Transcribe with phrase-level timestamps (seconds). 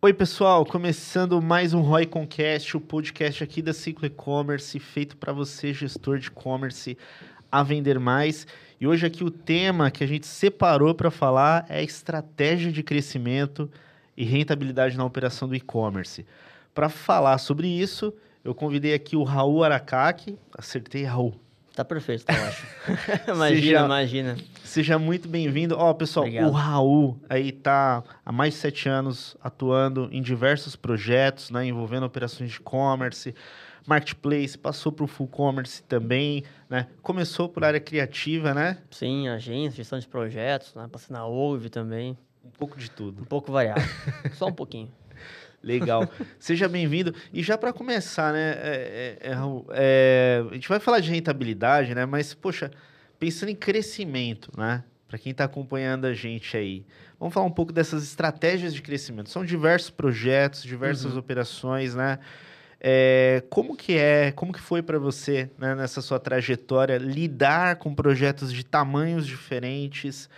[0.00, 5.32] Oi, pessoal, começando mais um Roy Concast, o podcast aqui da Ciclo E-Commerce, feito para
[5.32, 6.96] você, gestor de e-commerce,
[7.50, 8.46] a vender mais.
[8.80, 13.68] E hoje aqui o tema que a gente separou para falar é estratégia de crescimento
[14.16, 16.24] e rentabilidade na operação do e-commerce.
[16.72, 20.38] Para falar sobre isso, eu convidei aqui o Raul Aracaki.
[20.56, 21.47] Acertei, Raul.
[21.78, 22.66] Tá perfeito, eu acho.
[23.30, 24.36] imagina, seja, imagina.
[24.64, 25.76] Seja muito bem-vindo.
[25.78, 26.48] Ó, pessoal, Obrigado.
[26.48, 32.04] o Raul aí tá há mais de sete anos atuando em diversos projetos, né, envolvendo
[32.04, 33.32] operações de e-commerce,
[33.86, 36.88] marketplace, passou para o full commerce também, né?
[37.00, 38.78] Começou por área criativa, né?
[38.90, 40.88] Sim, agência, gestão de projetos, né?
[40.90, 42.18] Passei na Ouve também.
[42.44, 43.22] Um pouco de tudo.
[43.22, 43.82] Um pouco variado.
[44.34, 44.90] Só um pouquinho.
[45.62, 46.08] Legal.
[46.38, 47.14] Seja bem-vindo.
[47.32, 49.36] E já para começar, né, é, é, é,
[49.70, 52.06] é, a gente vai falar de rentabilidade, né?
[52.06, 52.70] Mas, poxa,
[53.18, 54.84] pensando em crescimento, né?
[55.08, 56.84] Para quem está acompanhando a gente aí,
[57.18, 59.30] vamos falar um pouco dessas estratégias de crescimento.
[59.30, 61.18] São diversos projetos, diversas uhum.
[61.18, 62.18] operações, né?
[62.80, 67.92] É, como que é, como que foi para você né, nessa sua trajetória lidar com
[67.92, 70.28] projetos de tamanhos diferentes?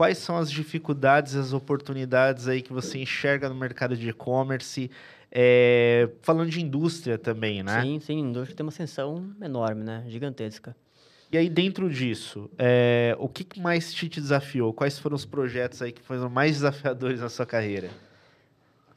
[0.00, 4.90] Quais são as dificuldades, as oportunidades aí que você enxerga no mercado de e-commerce?
[5.30, 7.82] É, falando de indústria também, né?
[7.82, 10.02] Sim, sim, indústria tem uma ascensão enorme, né?
[10.08, 10.74] Gigantesca.
[11.30, 14.72] E aí, dentro disso, é, o que mais te desafiou?
[14.72, 17.90] Quais foram os projetos aí que foram mais desafiadores na sua carreira?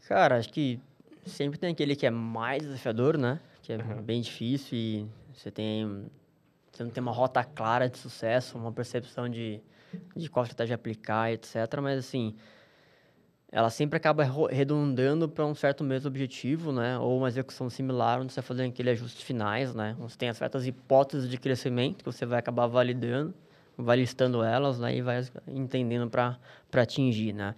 [0.07, 0.79] Cara, acho que
[1.25, 3.41] sempre tem aquele que é mais desafiador, né?
[3.61, 4.01] Que é uhum.
[4.01, 6.05] bem difícil e você tem...
[6.71, 9.59] Você não tem uma rota clara de sucesso, uma percepção de
[10.15, 11.55] de qual estratégia aplicar, etc.
[11.81, 12.35] Mas, assim,
[13.51, 16.97] ela sempre acaba redundando para um certo mesmo objetivo, né?
[16.97, 19.95] Ou uma execução similar, onde você vai fazendo aquele ajuste finais, né?
[19.99, 23.31] Você tem as certas hipóteses de crescimento que você vai acabar validando,
[23.77, 24.95] vai listando elas, né?
[24.95, 26.39] E vai entendendo para
[26.73, 27.53] atingir, né?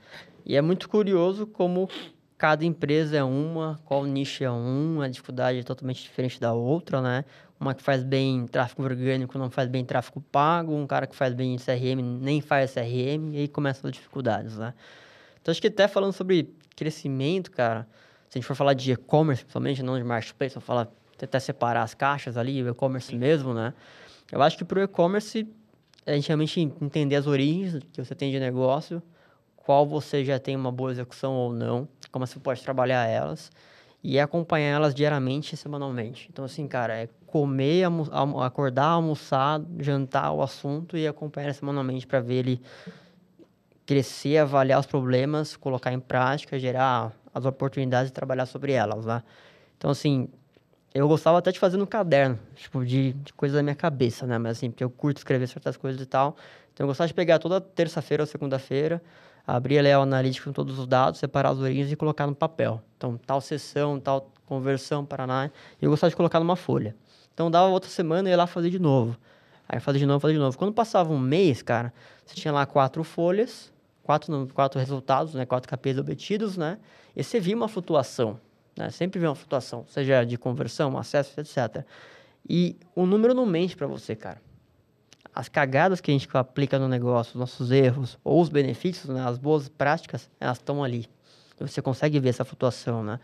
[0.46, 1.90] E é muito curioso como
[2.38, 7.02] cada empresa é uma, qual nicho é um, a dificuldade é totalmente diferente da outra,
[7.02, 7.24] né?
[7.66, 11.34] Uma que faz bem tráfego orgânico não faz bem tráfego pago, um cara que faz
[11.34, 14.72] bem CRM nem faz CRM, e aí começam as dificuldades, né?
[15.42, 17.88] Então, acho que até falando sobre crescimento, cara,
[18.30, 20.88] se a gente for falar de e-commerce, principalmente, não de marketplace, vou falar,
[21.18, 23.74] tentar separar as caixas ali, o e-commerce mesmo, né?
[24.32, 25.48] Eu acho que para o e-commerce,
[26.06, 29.02] a gente realmente entender as origens que você tem de negócio,
[29.58, 33.50] qual você já tem uma boa execução ou não, como você pode trabalhar elas
[34.08, 36.30] e acompanhar elas diariamente e semanalmente.
[36.32, 37.88] Então, assim, cara, é comer,
[38.44, 42.62] acordar, almoçar, jantar o assunto e acompanhar semanalmente para ver ele
[43.84, 49.24] crescer, avaliar os problemas, colocar em prática, gerar as oportunidades e trabalhar sobre elas, né?
[49.76, 50.30] Então, assim,
[50.94, 54.38] eu gostava até de fazer no caderno, tipo, de, de coisas da minha cabeça, né?
[54.38, 56.38] Mas, assim, porque eu curto escrever certas coisas e tal.
[56.72, 59.02] Então, eu gostava de pegar toda terça-feira ou segunda-feira,
[59.46, 62.82] abrir ali o analítico com todos os dados, separar as origens e colocar no papel.
[62.98, 65.50] Então, tal sessão, tal conversão, Paraná.
[65.82, 66.96] Eu gostava de colocar numa folha.
[67.34, 69.18] Então dava outra semana e ia lá fazer de novo.
[69.68, 70.58] Aí fazia de novo, fazia de novo.
[70.58, 71.92] Quando passava um mês, cara,
[72.26, 73.74] você tinha lá quatro folhas,
[74.04, 75.46] quatro, quatro resultados, né?
[75.46, 76.78] Quatro KPIs obtidos, né?
[77.16, 78.40] E você via uma flutuação,
[78.78, 78.90] né?
[78.90, 81.84] Sempre via uma flutuação, seja de conversão, acesso, etc.
[82.48, 84.40] E o número não mente para você, cara.
[85.36, 89.22] As cagadas que a gente aplica no negócio, os nossos erros, ou os benefícios, né?
[89.28, 91.08] As boas práticas, elas estão ali.
[91.60, 93.20] Você consegue ver essa flutuação, né?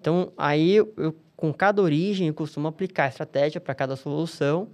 [0.00, 4.68] Então, aí eu com cada origem, eu costumo aplicar estratégia para cada solução.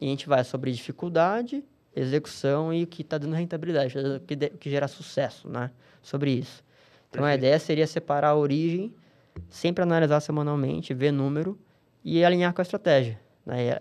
[0.00, 1.64] E a gente vai sobre dificuldade,
[1.94, 5.70] execução e o que está dando rentabilidade, o que, que gera sucesso, né?
[6.02, 6.62] Sobre isso.
[7.08, 7.26] Então, Perfeito.
[7.26, 8.92] a ideia seria separar a origem,
[9.48, 11.58] sempre analisar semanalmente, ver número
[12.04, 13.18] e alinhar com a estratégia.
[13.44, 13.78] Né?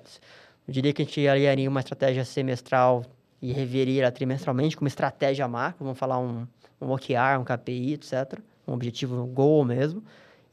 [0.67, 3.05] Eu diria que a gente alinharia uma estratégia semestral
[3.41, 6.47] e reveria ela trimestralmente como estratégia macro, vamos falar um,
[6.81, 8.39] um OKR, um KPI, etc.
[8.67, 10.03] Um objetivo, um goal mesmo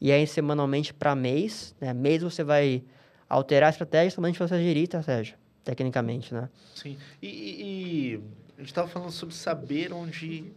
[0.03, 1.93] e aí, semanalmente para mês, né?
[1.93, 2.83] Mês você vai
[3.29, 6.49] alterar a estratégia somente você gerir a estratégia, tecnicamente, né?
[6.75, 6.97] Sim.
[7.21, 8.23] E, e
[8.57, 10.51] a gente estava falando sobre saber onde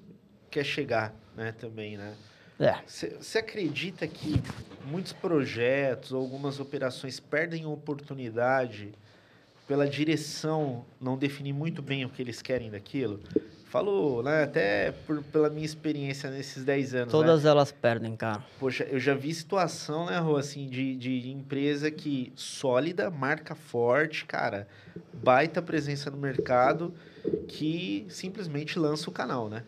[0.50, 1.52] quer chegar, né?
[1.52, 2.12] Também, né?
[2.88, 3.38] Você é.
[3.38, 4.42] acredita que
[4.84, 8.94] muitos projetos ou algumas operações perdem oportunidade
[9.66, 13.20] pela direção não definir muito bem o que eles querem daquilo?
[13.66, 17.10] Falo, né, até por, pela minha experiência nesses 10 anos.
[17.12, 17.50] Todas né?
[17.50, 18.42] elas perdem, cara.
[18.60, 24.24] Poxa, eu já vi situação, né, Rô, assim, de, de empresa que sólida, marca forte,
[24.24, 24.68] cara,
[25.12, 26.94] baita presença no mercado,
[27.48, 29.64] que simplesmente lança o canal, né?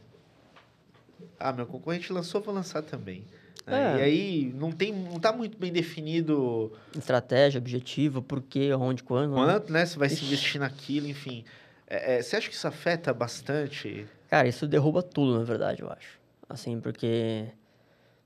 [1.38, 3.24] Ah, meu concorrente lançou, vou lançar também.
[3.66, 3.98] É.
[3.98, 9.30] E aí não tem, não tá muito bem definido estratégia, objetivo, por quê, onde, quando.
[9.30, 9.36] Né?
[9.36, 9.84] Quanto, né?
[9.84, 10.16] Você vai Ixi.
[10.16, 11.44] se investir naquilo, enfim.
[11.86, 14.06] É, é, você acha que isso afeta bastante?
[14.28, 16.18] Cara, isso derruba tudo, na verdade, eu acho.
[16.48, 17.48] Assim, porque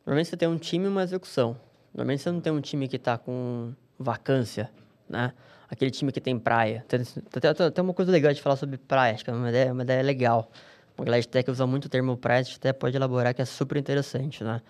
[0.05, 1.56] Normalmente você tem um time e uma execução.
[1.94, 4.70] Normalmente você não tem um time que está com vacância,
[5.08, 5.32] né?
[5.70, 6.84] Aquele time que tem praia.
[6.88, 9.73] Tem, tem, tem uma coisa legal de falar sobre praia, acho que é uma ideia,
[9.73, 10.50] uma ideia legal.
[10.96, 13.40] O galera de tech usa muito o termo praia, a gente até pode elaborar que
[13.40, 14.61] é super interessante, né?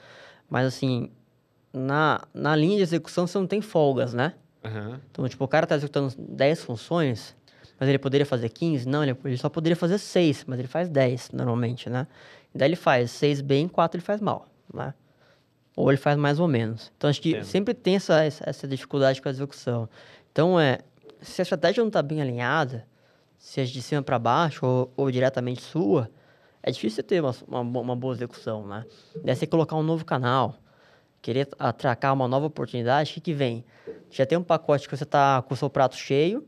[0.52, 1.10] Mas assim,
[1.72, 4.34] na, na linha de execução você não tem folgas, né?
[4.62, 5.00] Aham.
[5.10, 7.34] Então, tipo, o cara tá executando 10 funções,
[7.80, 8.86] mas ele poderia fazer 15?
[8.86, 12.06] Não, ele, ele só poderia fazer 6, mas ele faz 10 normalmente, né?
[12.54, 14.92] E daí ele faz 6 bem, 4 ele faz mal, né?
[15.74, 16.92] Ou ele faz mais ou menos.
[16.98, 17.44] Então, acho que Entendo.
[17.44, 19.88] sempre tem essa, essa, dificuldade com a execução.
[20.30, 20.80] Então, é,
[21.22, 22.86] se a estratégia não está bem alinhada,
[23.38, 26.10] seja de cima para baixo ou, ou diretamente sua,
[26.62, 28.84] é difícil você ter uma, uma, uma boa execução, né?
[29.24, 30.56] Daí você colocar um novo canal,
[31.20, 33.64] querer atracar uma nova oportunidade, o que, que vem?
[34.10, 36.46] Já tem um pacote que você está com o seu prato cheio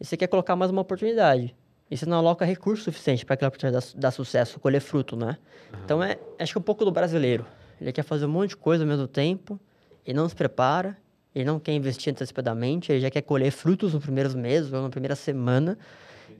[0.00, 1.56] e você quer colocar mais uma oportunidade.
[1.90, 5.38] E você não aloca recurso suficiente para aquela oportunidade dar, dar sucesso, colher fruto, né?
[5.84, 7.46] Então, é, acho que é um pouco do brasileiro.
[7.80, 9.58] Ele quer fazer um monte de coisa ao mesmo tempo,
[10.04, 10.96] ele não se prepara,
[11.34, 14.90] ele não quer investir antecipadamente, ele já quer colher frutos nos primeiros meses ou na
[14.90, 15.78] primeira semana.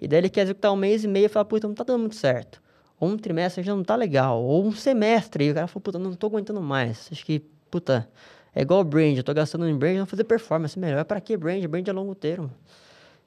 [0.01, 2.01] E daí ele quer executar um mês e meio e fala, puta, não tá dando
[2.01, 2.61] muito certo.
[3.01, 4.43] Ou um trimestre já não tá legal.
[4.43, 5.45] Ou um semestre.
[5.47, 7.09] E o cara fala, puta, não tô aguentando mais.
[7.13, 7.41] Acho que,
[7.71, 8.09] puta,
[8.55, 9.17] é igual brand.
[9.17, 11.05] Eu tô gastando em brand, vou fazer performance melhor.
[11.05, 11.65] Pra que brand?
[11.67, 12.51] Brand é longo termo.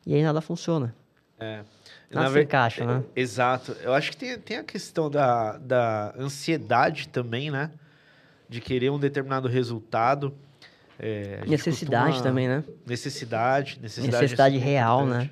[0.05, 0.93] E aí nada funciona.
[1.39, 1.61] É.
[2.11, 3.03] Nada se ver- encaixa, né?
[3.15, 3.71] é, Exato.
[3.81, 7.71] Eu acho que tem, tem a questão da, da ansiedade também, né?
[8.49, 10.33] De querer um determinado resultado.
[10.99, 12.63] É, Necessidade costuma- também, né?
[12.85, 13.79] Necessidade.
[13.81, 15.29] Necessidade, é Necessidade real, né?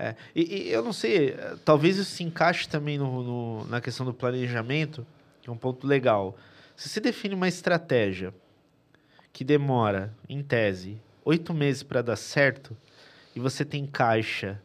[0.00, 0.14] É.
[0.34, 4.06] E, e eu não sei, eh, talvez isso se encaixe também no, no- na questão
[4.06, 5.04] do planejamento,
[5.42, 6.36] que é um ponto legal.
[6.76, 8.32] Se você define uma estratégia
[9.32, 12.76] que demora, em tese, oito meses para dar certo,
[13.34, 14.60] e você tem caixa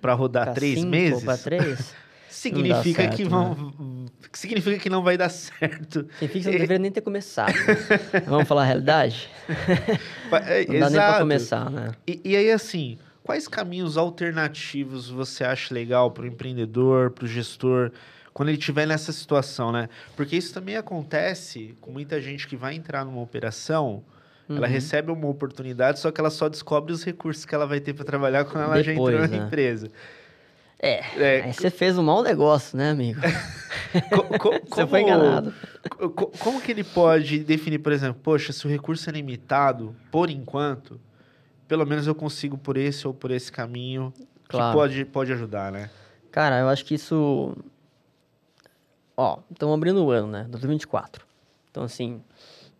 [0.00, 1.92] para rodar Pra três cinco, meses, Pra três.
[2.30, 3.28] significa certo, que né?
[3.30, 6.06] vão, significa que não vai dar certo.
[6.18, 7.52] Significa que você não deveria nem ter começado.
[8.26, 9.28] Vamos falar a realidade?
[10.46, 11.18] É, Não dá nem pra exato.
[11.20, 11.92] começar, né?
[12.06, 17.28] E, e aí, assim, quais caminhos alternativos você acha legal para o empreendedor, para o
[17.28, 17.90] gestor,
[18.32, 19.88] quando ele estiver nessa situação, né?
[20.14, 24.04] Porque isso também acontece com muita gente que vai entrar numa operação,
[24.48, 24.72] ela Uhum.
[24.72, 28.04] recebe uma oportunidade, só que ela só descobre os recursos que ela vai ter para
[28.04, 29.44] trabalhar quando ela já entrou Depois, na né?
[29.44, 29.88] empresa.
[30.78, 33.20] É, É, aí você fez um mau negócio, né, amigo?
[34.14, 35.52] co- co- Você foi enganado.
[35.88, 39.96] co- co- como que ele pode definir, por exemplo, poxa, se o recurso é limitado,
[40.12, 41.00] por enquanto,
[41.68, 44.12] pelo menos eu consigo por esse ou por esse caminho,
[44.48, 44.70] Claro.
[44.72, 45.90] que pode, pode ajudar, né?
[46.30, 47.56] Cara, eu acho que isso.
[49.16, 50.46] Ó, estamos abrindo o ano, né?
[50.48, 51.24] 2024.
[51.70, 52.20] Então, assim,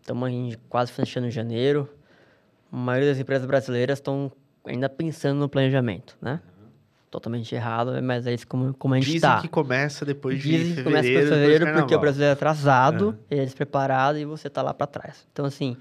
[0.01, 0.31] estamos
[0.69, 1.89] quase fechando janeiro.
[2.71, 4.31] A maioria das empresas brasileiras estão
[4.65, 6.39] ainda pensando no planejamento, né?
[7.09, 9.41] Totalmente errado, mas é isso como, como a gente Dizem está.
[9.41, 12.33] que começa depois Dizem de que começa fevereiro, com fevereiro depois porque o brasileiro é
[12.33, 15.25] atrasado, ele é despreparado e você tá lá para trás.
[15.31, 15.77] Então, assim,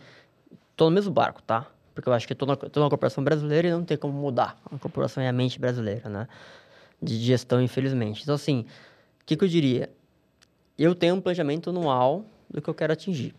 [0.77, 1.67] tô no mesmo barco, tá?
[1.97, 4.61] Porque eu acho que tô na, na corporação brasileira e não tem como mudar.
[4.71, 6.29] A corporação é a mente brasileira, né?
[7.01, 8.23] De gestão, infelizmente.
[8.23, 8.67] Então, assim,
[9.23, 9.89] o que, que eu diria?
[10.79, 13.35] Eu tenho um planejamento anual do que eu quero atingir.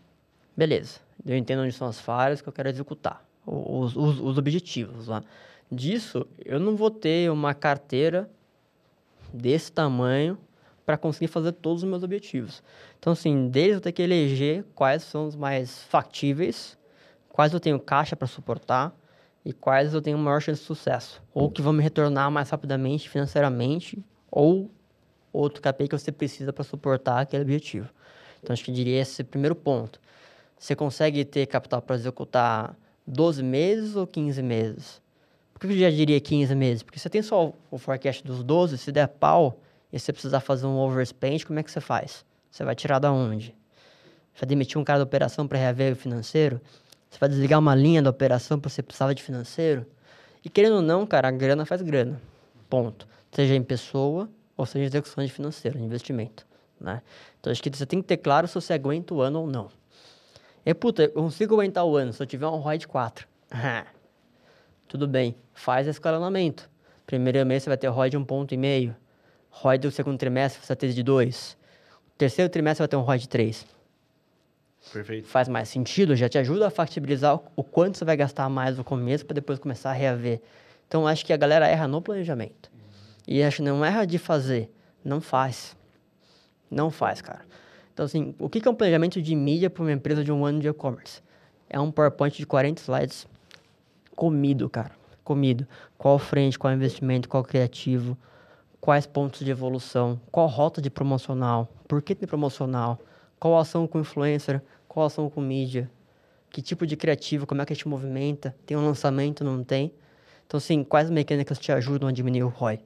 [0.56, 0.98] Beleza.
[1.24, 3.24] Eu entendo onde são as falhas que eu quero executar.
[3.46, 5.22] Os, os, os objetivos lá.
[5.70, 8.28] Disso, eu não vou ter uma carteira
[9.32, 10.36] desse tamanho
[10.84, 12.60] para conseguir fazer todos os meus objetivos.
[12.98, 16.77] Então, assim, deles eu tenho que eleger quais são os mais factíveis,
[17.38, 18.92] quais eu tenho caixa para suportar
[19.44, 21.22] e quais eu tenho maior chance de sucesso.
[21.32, 24.68] Ou que vão me retornar mais rapidamente financeiramente, ou
[25.32, 27.88] outro KPI que você precisa para suportar aquele objetivo.
[28.42, 30.00] Então, acho que eu diria esse primeiro ponto.
[30.58, 32.76] Você consegue ter capital para executar
[33.06, 35.00] 12 meses ou 15 meses?
[35.54, 36.82] Por que eu já diria 15 meses?
[36.82, 39.60] Porque você tem só o forecast dos 12, se der pau
[39.92, 42.24] e você precisar fazer um overspend, como é que você faz?
[42.50, 43.54] Você vai tirar da onde?
[44.36, 46.60] Vai demitir um cara da operação para reaver o financeiro?
[47.10, 49.86] Você vai desligar uma linha da operação porque você precisava de financeiro?
[50.44, 52.20] E querendo ou não, cara, a grana faz grana.
[52.68, 53.08] Ponto.
[53.32, 56.46] Seja em pessoa ou seja em execução de financeiro, de investimento.
[56.80, 57.02] Né?
[57.40, 59.68] Então acho que você tem que ter claro se você aguenta o ano ou não.
[60.64, 63.26] E puta, eu consigo aguentar o ano se eu tiver um ROI de 4.
[64.86, 66.68] Tudo bem, faz escalonamento.
[67.06, 68.94] Primeiro mês você vai ter ROI de 1,5.
[69.50, 71.56] ROI do segundo trimestre você vai ter de 2.
[72.16, 73.66] Terceiro trimestre vai ter um ROI de 3.
[74.92, 75.26] Perfeito.
[75.28, 78.84] Faz mais sentido, já te ajuda a factibilizar o- quanto você vai gastar mais no
[78.84, 80.40] começo para depois começar a reaver.
[80.86, 82.70] Então acho que a galera erra no planejamento.
[83.26, 84.72] E acho que não erra de fazer,
[85.04, 85.76] não faz.
[86.70, 87.42] Não faz, cara.
[87.92, 90.60] Então, assim, o que é um planejamento de mídia para uma empresa de um ano
[90.60, 91.20] de e-commerce?
[91.68, 93.26] É um PowerPoint de 40 slides
[94.14, 94.92] comido, cara.
[95.24, 95.66] Comido.
[95.98, 98.16] Qual frente, qual investimento, qual criativo,
[98.80, 102.98] quais pontos de evolução, qual rota de promocional, por que tem promocional,
[103.38, 105.90] qual ação com influencer, qual ação com mídia,
[106.50, 109.92] que tipo de criativo, como é que a gente movimenta, tem um lançamento, não tem.
[110.46, 112.80] Então, assim, quais mecânicas te ajudam a diminuir o ROI?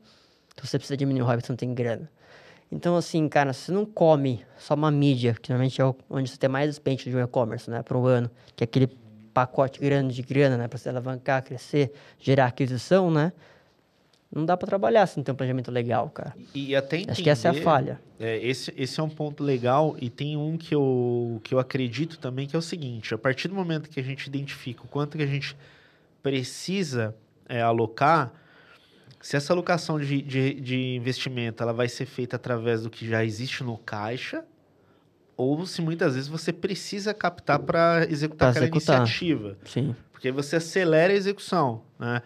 [0.52, 2.10] Então, você precisa diminuir o ROI porque você não tem grana.
[2.70, 6.48] Então, assim, cara, você não come só uma mídia, que normalmente é onde você tem
[6.48, 8.88] mais despende de um e-commerce, né, para o ano, que é aquele
[9.32, 13.32] pacote grande de grana, né, para você alavancar, crescer, gerar aquisição, né,
[14.34, 16.34] não dá para trabalhar se não tem um planejamento legal, cara.
[16.54, 18.00] E até entender, Acho que essa é a falha.
[18.18, 22.18] É, esse, esse é um ponto legal e tem um que eu, que eu acredito
[22.18, 25.16] também, que é o seguinte, a partir do momento que a gente identifica o quanto
[25.18, 25.56] que a gente
[26.22, 27.14] precisa
[27.48, 28.32] é, alocar,
[29.20, 33.24] se essa alocação de, de, de investimento ela vai ser feita através do que já
[33.24, 34.44] existe no caixa,
[35.36, 38.98] ou se muitas vezes você precisa captar para executar Pra aquela executar.
[39.00, 39.56] iniciativa.
[39.64, 39.94] Sim.
[40.12, 42.22] Porque você acelera a execução, né?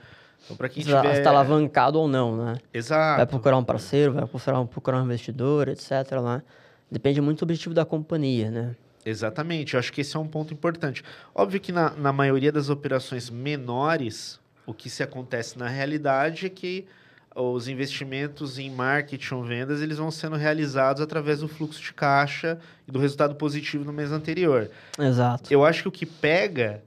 [0.46, 1.26] Então, para quem está tiver...
[1.26, 2.56] alavancado ou não, né?
[2.72, 3.18] Exato.
[3.18, 5.90] Vai procurar um parceiro, vai procurar um, procurar um investidor, etc.
[6.12, 6.42] Lá.
[6.90, 8.76] Depende muito do objetivo da companhia, né?
[9.04, 11.04] Exatamente, eu acho que esse é um ponto importante.
[11.32, 16.48] Óbvio que na, na maioria das operações menores, o que se acontece na realidade é
[16.48, 16.86] que
[17.36, 22.58] os investimentos em marketing ou vendas, eles vão sendo realizados através do fluxo de caixa
[22.88, 24.70] e do resultado positivo no mês anterior.
[24.98, 25.52] Exato.
[25.52, 26.82] Eu acho que o que pega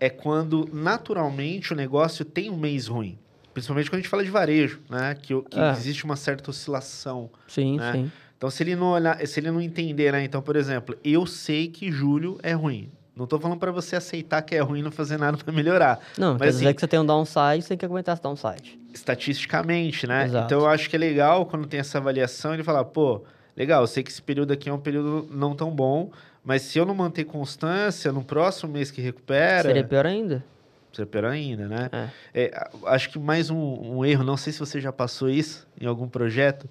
[0.00, 3.18] é quando naturalmente o negócio tem um mês ruim.
[3.52, 5.14] Principalmente quando a gente fala de varejo, né?
[5.20, 5.70] Que, que É.
[5.72, 7.28] existe uma certa oscilação.
[7.46, 7.92] Sim, né?
[7.92, 8.12] sim.
[8.36, 10.24] Então, se ele não olhar, se ele não entender, né?
[10.24, 12.90] Então, por exemplo, eu sei que julho é ruim.
[13.14, 16.00] Não tô falando para você aceitar que é ruim e não fazer nada para melhorar.
[16.16, 18.22] Não, Mas, quer dizer assim, que você tem um downside, você tem que aguentar esse
[18.22, 18.78] downside.
[18.94, 20.24] Estatisticamente, né?
[20.24, 20.46] Exato.
[20.46, 23.22] Então, eu acho que é legal quando tem essa avaliação ele falar, pô,
[23.54, 26.10] legal, eu sei que esse período aqui é um período não tão bom,
[26.44, 30.44] mas se eu não manter constância, no próximo mês que recupera, Seria pior ainda.
[30.92, 31.88] Seria pior ainda, né?
[31.92, 32.08] É.
[32.44, 33.56] É, acho que mais um,
[33.96, 36.68] um erro, não sei se você já passou isso em algum projeto,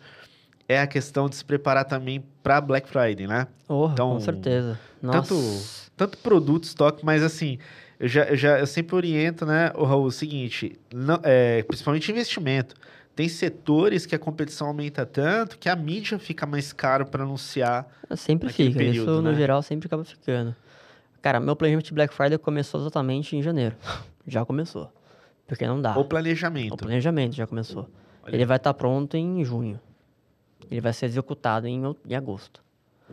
[0.67, 3.47] é a questão de se preparar também para Black Friday, né?
[3.67, 4.79] Oh, Então, com certeza.
[5.01, 5.33] Nossa.
[5.33, 7.57] tanto- Tanto produto, estoque, mas assim,
[7.99, 12.09] eu já, eu já eu sempre oriento, né, o Raul, o seguinte, não, é, principalmente
[12.09, 12.73] investimento.
[13.19, 17.85] Tem setores que a competição aumenta tanto que a mídia fica mais caro para anunciar.
[18.15, 18.77] Sempre fica.
[18.77, 19.35] período, Isso, no né?
[19.35, 20.55] geral, sempre acaba ficando.
[21.21, 23.75] Cara, meu planejamento de Black Friday começou exatamente em janeiro.
[24.25, 24.89] já começou.
[25.45, 25.97] Porque não dá.
[25.97, 26.77] O O planejamento.
[26.77, 27.89] planejamento já começou.
[28.23, 28.33] Olha.
[28.37, 29.81] Ele vai estar pronto em junho.
[30.71, 32.63] Ele vai ser executado em, em agosto.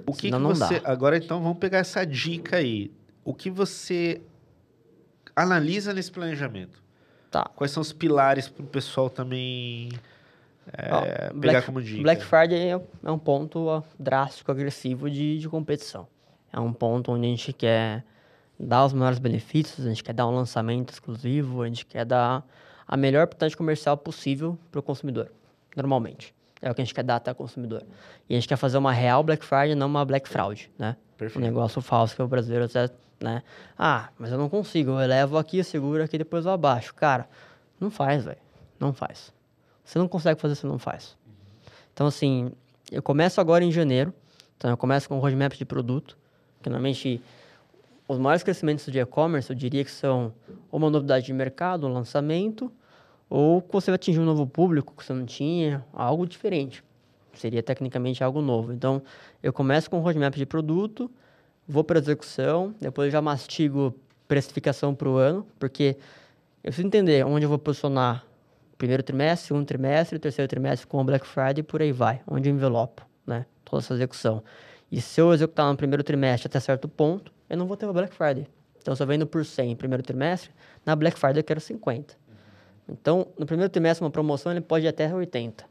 [0.06, 0.78] O que, Senão que não você.
[0.78, 0.88] dá.
[0.88, 2.92] Agora então vamos pegar essa dica aí.
[3.24, 4.22] O que você
[5.34, 6.85] analisa nesse planejamento?
[7.36, 7.50] Tá.
[7.54, 9.90] Quais são os pilares para o pessoal também
[10.72, 12.02] é, Ó, pegar Black, como dica?
[12.02, 16.08] Black Friday é, é um ponto ó, drástico, agressivo de, de competição.
[16.50, 18.02] É um ponto onde a gente quer
[18.58, 22.42] dar os maiores benefícios, a gente quer dar um lançamento exclusivo, a gente quer dar
[22.88, 25.30] a melhor oportunidade comercial possível para o consumidor,
[25.76, 26.34] normalmente.
[26.62, 27.82] É o que a gente quer dar até o consumidor.
[28.30, 30.96] E a gente quer fazer uma real Black Friday, não uma Black Fraud, né?
[31.16, 31.44] Um Perfeito.
[31.44, 32.88] negócio falso que o brasileiro até,
[33.20, 33.42] né?
[33.78, 36.94] Ah, mas eu não consigo, eu elevo aqui, seguro aqui, depois eu abaixo.
[36.94, 37.28] Cara,
[37.80, 38.38] não faz, velho.
[38.78, 39.32] Não faz.
[39.84, 41.16] Você não consegue fazer, você não faz.
[41.92, 42.52] Então, assim,
[42.90, 44.12] eu começo agora em janeiro.
[44.56, 46.16] Então, eu começo com roadmap de produto.
[46.62, 47.22] Que, normalmente,
[48.08, 50.32] os maiores crescimentos de e-commerce, eu diria que são
[50.70, 52.72] uma novidade de mercado, um lançamento,
[53.28, 56.84] ou que você vai atingir um novo público que você não tinha, algo diferente.
[57.34, 58.72] Seria tecnicamente algo novo.
[58.72, 59.02] Então,
[59.42, 61.10] eu começo com roadmap de produto,
[61.68, 63.94] vou para execução, depois eu já mastigo
[64.28, 65.96] precificação para o ano, porque
[66.62, 68.24] eu preciso entender onde eu vou posicionar
[68.76, 72.48] primeiro trimestre, segundo trimestre, terceiro trimestre com o Black Friday e por aí vai, onde
[72.48, 74.42] eu envelopo, né, toda essa execução.
[74.90, 77.92] E se eu executar no primeiro trimestre até certo ponto, eu não vou ter o
[77.92, 78.46] Black Friday.
[78.80, 80.50] Então, se eu vendo por 100 no primeiro trimestre,
[80.84, 82.14] na Black Friday eu quero 50.
[82.88, 85.64] Então, no primeiro trimestre, uma promoção ele pode ir até 80.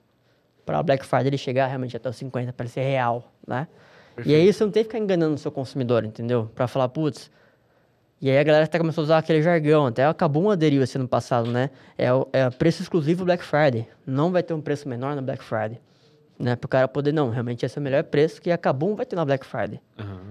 [0.65, 3.67] Para o Black Friday ele chegar realmente até os 50, para ser real, né?
[4.23, 6.49] E aí você não tem que ficar enganando o seu consumidor, entendeu?
[6.55, 7.29] Para falar, putz.
[8.21, 10.97] E aí a galera até começou a usar aquele jargão, até acabou um aderiu esse
[10.97, 11.69] ano passado, né?
[11.97, 13.87] É, o- é preço exclusivo Black Friday.
[14.05, 15.79] Não vai ter um preço menor na Black Friday.
[16.39, 16.55] Né?
[16.55, 19.05] Para o cara poder, não, realmente esse é o melhor preço que a Kabum vai
[19.05, 19.79] ter na Black Friday.
[19.99, 20.21] Aham.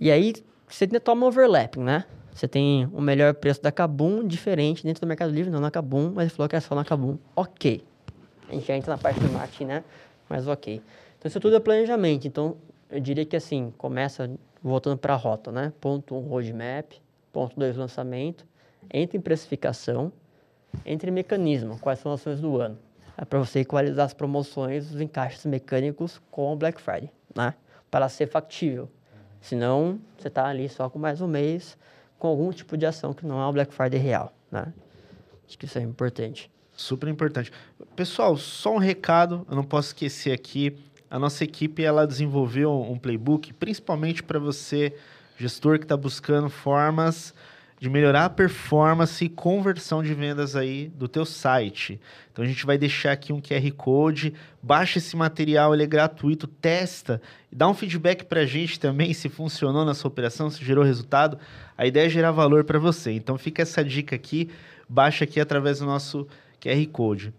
[0.00, 0.34] E aí
[0.68, 2.04] você ainda toma overlapping, né?
[2.34, 6.12] Você tem o melhor preço da Kabum diferente dentro do Mercado Livre, não na Kabum,
[6.14, 7.18] mas ele falou que é só na Kabum.
[7.36, 7.84] Ok.
[8.48, 9.84] A gente já entra na parte do marketing, né?
[10.28, 10.80] Mas ok.
[11.18, 12.26] Então isso tudo é planejamento.
[12.26, 12.56] Então
[12.92, 14.30] eu diria que assim, começa
[14.62, 15.72] voltando para a rota, né?
[15.80, 16.92] Ponto 1, um, roadmap.
[17.32, 18.46] Ponto 2, lançamento.
[18.92, 20.12] Entra em precificação.
[20.84, 22.78] Entra em mecanismo, quais são as ações do ano.
[23.16, 27.54] É para você equalizar as promoções, os encaixes mecânicos com o Black Friday, né?
[27.90, 28.90] Para ser factível.
[29.40, 31.76] Senão, você está ali só com mais um mês,
[32.18, 34.72] com algum tipo de ação que não é o Black Friday real, né?
[35.46, 36.50] Acho que isso é importante.
[36.74, 37.52] Super importante.
[37.94, 40.78] Pessoal, só um recado, eu não posso esquecer aqui.
[41.12, 44.94] A nossa equipe ela desenvolveu um playbook, principalmente para você
[45.36, 47.34] gestor que está buscando formas
[47.78, 52.00] de melhorar a performance e conversão de vendas aí do teu site.
[52.32, 56.46] Então a gente vai deixar aqui um QR Code, baixa esse material, ele é gratuito,
[56.46, 57.20] testa,
[57.52, 61.38] dá um feedback para a gente também se funcionou na sua operação, se gerou resultado.
[61.76, 63.12] A ideia é gerar valor para você.
[63.12, 64.48] Então fica essa dica aqui,
[64.88, 66.26] baixa aqui através do nosso
[66.58, 67.34] QR Code.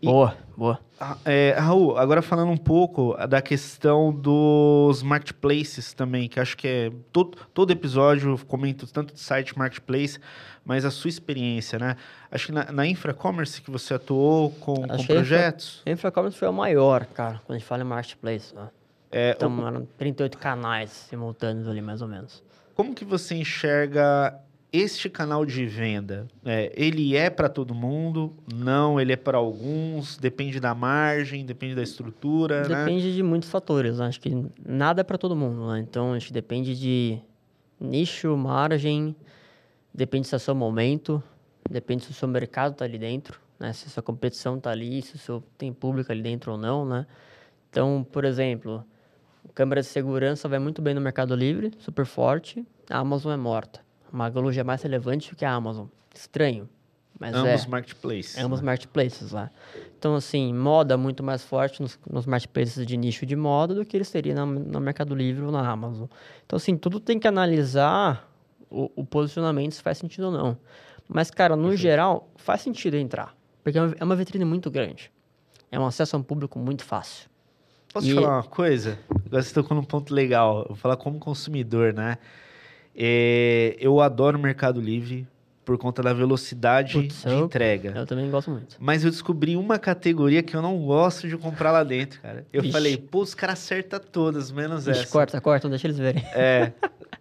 [0.00, 0.78] E, boa, boa.
[1.00, 6.68] Ah, é, Raul, agora falando um pouco da questão dos marketplaces também, que acho que
[6.68, 10.18] é todo, todo episódio eu comento tanto de site marketplace,
[10.64, 11.96] mas a sua experiência, né?
[12.30, 15.82] Acho que na, na Infracommerce que você atuou com, com projetos.
[15.86, 18.54] A Infracommerce foi o maior, cara, quando a gente fala em marketplace.
[18.54, 18.68] Né?
[19.10, 19.66] É, então, o...
[19.66, 22.42] eram 38 canais simultâneos ali, mais ou menos.
[22.74, 24.38] Como que você enxerga
[24.76, 28.34] este canal de venda, é, ele é para todo mundo?
[28.52, 30.18] Não, ele é para alguns?
[30.18, 32.68] Depende da margem, depende da estrutura?
[32.68, 32.84] Né?
[32.84, 33.14] Depende né?
[33.14, 34.00] de muitos fatores.
[34.00, 35.66] Acho que nada é para todo mundo.
[35.68, 35.80] Né?
[35.80, 37.18] Então, acho que depende de
[37.80, 39.16] nicho, margem,
[39.94, 41.22] depende se é seu momento,
[41.70, 43.72] depende se o seu mercado está ali dentro, né?
[43.72, 46.84] se a sua competição está ali, se o seu tem público ali dentro ou não.
[46.84, 47.06] Né?
[47.70, 48.84] Então, por exemplo,
[49.54, 52.66] câmera de segurança vai muito bem no Mercado Livre, super forte.
[52.90, 53.85] A Amazon é morta.
[54.12, 55.86] Magalu é mais relevante que a Amazon.
[56.14, 56.68] Estranho.
[57.18, 58.38] Mas ambos é, marketplaces.
[58.38, 58.66] Ambos né?
[58.66, 59.50] marketplaces lá.
[59.98, 63.96] Então, assim, moda muito mais forte nos, nos marketplaces de nicho de moda do que
[63.96, 66.06] ele seria na, no Mercado Livre ou na Amazon.
[66.44, 68.30] Então, assim, tudo tem que analisar
[68.70, 70.58] o, o posicionamento, se faz sentido ou não.
[71.08, 71.80] Mas, cara, no Perfeito.
[71.82, 73.34] geral, faz sentido entrar.
[73.64, 75.10] Porque é uma, é uma vitrine muito grande.
[75.72, 77.28] É um acesso a um público muito fácil.
[77.92, 78.10] Posso e...
[78.10, 78.98] te falar uma coisa?
[79.26, 80.60] Agora você tocou num ponto legal.
[80.60, 82.18] Eu vou falar como consumidor, né?
[82.96, 85.26] É, eu adoro o Mercado Livre
[85.66, 87.92] por conta da velocidade Putz, de eu, entrega.
[87.94, 88.76] Eu também gosto muito.
[88.78, 92.46] Mas eu descobri uma categoria que eu não gosto de comprar lá dentro, cara.
[92.52, 92.72] Eu Vixe.
[92.72, 95.10] falei, pô, os caras acertam todas, menos Vixe, essa.
[95.10, 96.24] corta, corta, deixa eles verem.
[96.32, 96.72] É.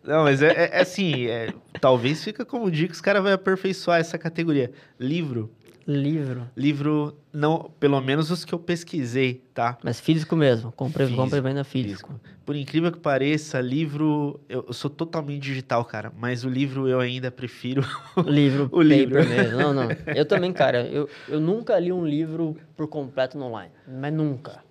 [0.03, 3.99] Não, mas é, é, é assim, é, talvez fica como dica, os caras vão aperfeiçoar
[3.99, 4.71] essa categoria.
[4.99, 5.51] Livro.
[5.87, 6.49] Livro.
[6.57, 9.77] Livro, não, pelo menos os que eu pesquisei, tá?
[9.83, 12.11] Mas físico mesmo, compra, físico, compra e venda físico.
[12.11, 12.21] físico.
[12.43, 16.99] Por incrível que pareça, livro, eu, eu, sou totalmente digital, cara, mas o livro eu
[16.99, 17.83] ainda prefiro
[18.25, 19.59] livro, o livro mesmo.
[19.59, 19.89] Não, não.
[20.15, 24.63] Eu também, cara, eu, eu nunca li um livro por completo no online, mas nunca.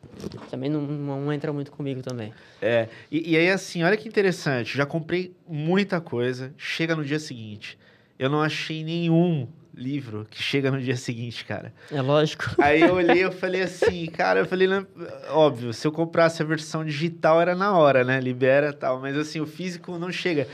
[0.50, 2.32] Também não, não entra muito comigo também.
[2.60, 7.20] É, e, e aí assim, olha que interessante, já comprei muita coisa, chega no dia
[7.20, 7.78] seguinte,
[8.18, 9.46] eu não achei nenhum
[9.76, 11.72] livro que chega no dia seguinte, cara.
[11.90, 12.44] É lógico.
[12.58, 14.68] Aí eu olhei eu falei assim, cara, eu falei,
[15.30, 18.20] óbvio, se eu comprasse a versão digital era na hora, né?
[18.20, 20.46] Libera tal, mas assim, o físico não chega.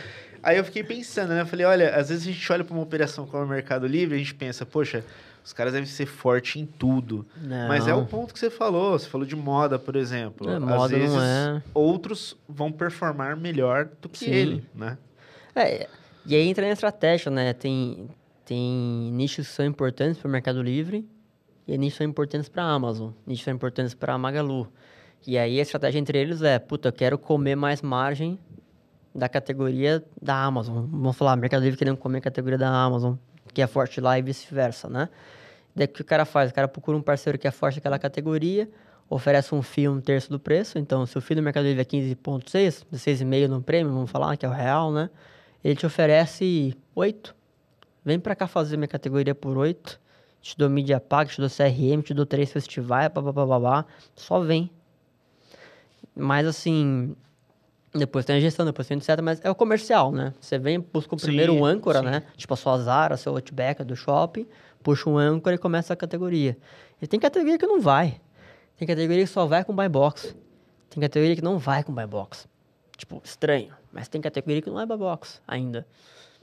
[0.42, 1.42] Aí eu fiquei pensando, né?
[1.42, 4.14] Eu falei, olha, às vezes a gente olha para uma operação como o Mercado Livre,
[4.14, 5.04] a gente pensa, poxa,
[5.44, 7.26] os caras devem ser forte em tudo.
[7.37, 7.68] Não.
[7.68, 8.98] Mas é o ponto que você falou.
[8.98, 10.50] Você falou de moda, por exemplo.
[10.50, 11.62] É, moda Às vezes, não é.
[11.74, 14.30] outros vão performar melhor do que Sim.
[14.30, 14.96] ele, né?
[15.54, 15.88] É,
[16.24, 17.52] e aí entra na estratégia, né?
[17.52, 18.09] Tem,
[18.50, 21.08] tem nichos que são importantes para o Mercado Livre
[21.68, 24.66] e nichos são importantes para a Amazon, nichos são importantes para a Magalu.
[25.24, 28.36] E aí a estratégia entre eles é, puta, eu quero comer mais margem
[29.14, 30.84] da categoria da Amazon.
[30.90, 33.14] Vamos falar, Mercado Livre querendo comer a categoria da Amazon,
[33.54, 35.08] que é forte lá e vice-versa, né?
[35.72, 36.50] Daí o que o cara faz?
[36.50, 38.68] O cara procura um parceiro que é forte naquela categoria,
[39.08, 40.76] oferece um FII um terço do preço.
[40.76, 44.44] Então, se o FII do Mercado Livre é 15,6, 16,5 no prêmio, vamos falar, que
[44.44, 45.08] é o real, né?
[45.62, 47.38] Ele te oferece 8,
[48.04, 50.00] Vem para cá fazer minha categoria por 8.
[50.40, 53.84] Te dou mídia paga, te dou CRM, te dou três festivais, babá.
[54.16, 54.70] Só vem.
[56.16, 57.14] Mas assim,
[57.92, 59.20] depois tem a gestão, depois tem etc.
[59.22, 60.32] Mas é o comercial, né?
[60.40, 62.04] Você vem, busca o sim, primeiro âncora, sim.
[62.06, 62.22] né?
[62.36, 64.46] Tipo a sua Zara, seu Outback do shopping,
[64.82, 66.56] puxa um âncora e começa a categoria.
[67.02, 68.20] E tem categoria que não vai.
[68.76, 70.34] Tem categoria que só vai com buy box.
[70.88, 72.48] Tem categoria que não vai com buy box.
[72.96, 73.72] Tipo, estranho.
[73.92, 75.86] Mas tem categoria que não é buy box ainda.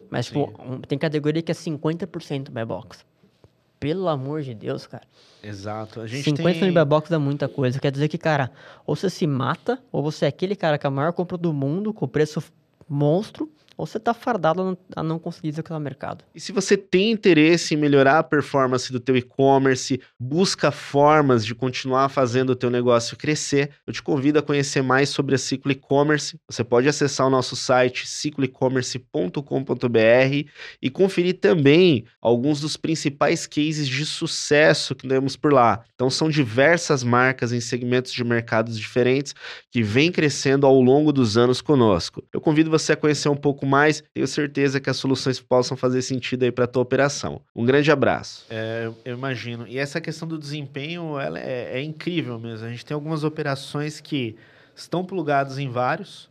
[0.10, 3.06] Mas, tipo, um, tem categoria que é 50% buy box.
[3.80, 5.04] Pelo amor de Deus, cara.
[5.43, 6.02] Exato.
[6.02, 6.54] A gente 50% tem...
[6.54, 7.80] de buy box dá muita coisa.
[7.80, 8.52] Quer dizer que, cara,
[8.86, 11.93] ou você se mata, ou você é aquele cara com a maior compra do mundo,
[11.93, 12.43] com preço
[12.89, 16.26] monstro, ou você está fardado a não conseguir executar o mercado.
[16.34, 21.54] E se você tem interesse em melhorar a performance do teu e-commerce, busca formas de
[21.54, 25.72] continuar fazendo o teu negócio crescer, eu te convido a conhecer mais sobre a Ciclo
[25.72, 26.40] E-Commerce.
[26.50, 30.50] Você pode acessar o nosso site cicloecommerce.com.br
[30.82, 35.84] e conferir também alguns dos principais cases de sucesso que temos por lá.
[35.94, 39.36] Então são diversas marcas em segmentos de mercados diferentes
[39.72, 42.24] que vêm crescendo ao longo dos anos conosco.
[42.34, 46.01] Eu convido você a conhecer um pouco mais, tenho certeza que as soluções possam fazer
[46.01, 47.41] sentido aí para a tua operação.
[47.56, 48.45] Um grande abraço.
[48.49, 49.67] É, eu imagino.
[49.67, 52.65] E essa questão do desempenho, ela é, é incrível mesmo.
[52.65, 54.36] A gente tem algumas operações que
[54.75, 56.30] estão plugadas em vários,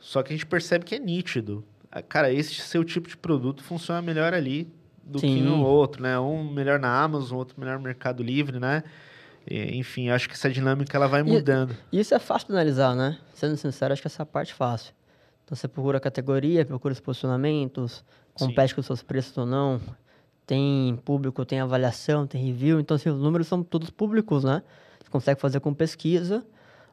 [0.00, 1.64] Só que a gente percebe que é nítido.
[1.90, 4.68] Ah, Cara, esse seu tipo de produto funciona melhor ali
[5.02, 5.42] do que Sim.
[5.42, 6.18] no outro, né?
[6.18, 8.82] Um melhor na Amazon, outro melhor no Mercado Livre, né?
[9.50, 11.76] Enfim, acho que essa dinâmica ela vai mudando.
[11.92, 13.18] E isso é fácil de analisar, né?
[13.34, 14.94] Sendo sincero, acho que essa é a parte fácil.
[15.44, 19.80] Então você procura a categoria, procura os posicionamentos, compete com os seus preços ou não.
[20.46, 22.80] Tem público, tem avaliação, tem review.
[22.80, 24.62] Então, assim, os números são todos públicos, né?
[25.02, 26.44] Você consegue fazer com pesquisa.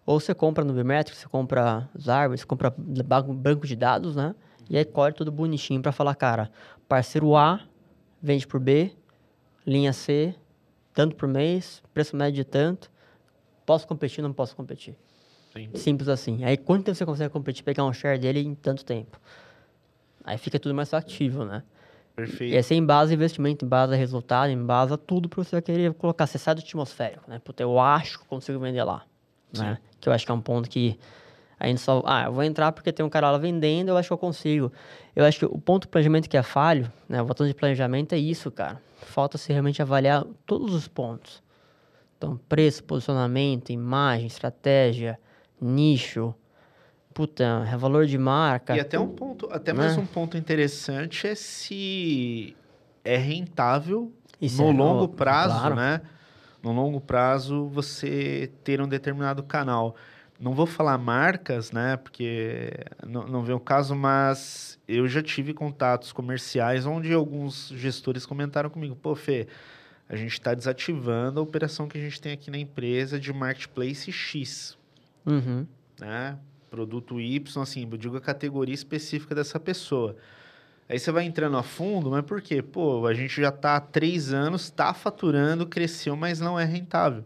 [0.05, 4.35] Ou você compra no Bimetrics, você compra Zarba, você compra ba- banco de dados, né?
[4.69, 6.49] E aí colhe tudo bonitinho para falar, cara,
[6.87, 7.61] parceiro A
[8.21, 8.93] vende por B,
[9.65, 10.33] linha C,
[10.93, 12.89] tanto por mês, preço médio de tanto.
[13.65, 14.97] Posso competir, não posso competir.
[15.53, 15.69] Sim.
[15.73, 16.43] Simples assim.
[16.43, 19.19] Aí quanto tempo você consegue competir, pegar um share dele em tanto tempo?
[20.23, 21.63] Aí fica tudo mais factível, né?
[22.15, 22.53] Perfeito.
[22.53, 26.27] E aí você embasa investimento, embasa resultado, embasa tudo para você querer colocar.
[26.27, 27.39] Você sai do atmosférico, né?
[27.39, 29.03] Puta, eu acho que consigo vender lá.
[29.57, 29.77] Né?
[29.99, 30.97] Que eu acho que é um ponto que
[31.59, 32.01] a gente só...
[32.05, 34.71] Ah, eu vou entrar porque tem um cara lá vendendo, eu acho que eu consigo.
[35.15, 37.21] Eu acho que o ponto do planejamento que é falho, né?
[37.21, 38.81] O botão de planejamento é isso, cara.
[38.97, 41.41] Falta-se realmente avaliar todos os pontos.
[42.17, 45.19] Então, preço, posicionamento, imagem, estratégia,
[45.61, 46.33] nicho,
[47.13, 48.75] puta, é valor de marca.
[48.75, 49.79] E até um ponto, até Né?
[49.79, 52.55] mais um ponto interessante é se
[53.03, 55.75] é rentável Isso no é, longo ó, prazo, claro.
[55.75, 56.01] né?
[56.63, 59.95] No longo prazo, você ter um determinado canal.
[60.39, 61.97] Não vou falar marcas, né?
[61.97, 62.71] Porque
[63.05, 68.69] não, não vem o caso, mas eu já tive contatos comerciais onde alguns gestores comentaram
[68.69, 69.47] comigo: pô, Fê,
[70.09, 74.11] a gente está desativando a operação que a gente tem aqui na empresa de marketplace
[74.11, 74.77] X
[75.25, 75.65] Uhum.
[75.99, 76.37] né?
[76.69, 80.15] Produto Y, assim, eu digo a categoria específica dessa pessoa.
[80.87, 82.61] Aí você vai entrando a fundo, mas por quê?
[82.61, 87.23] Pô, a gente já está há três anos, está faturando, cresceu, mas não é rentável.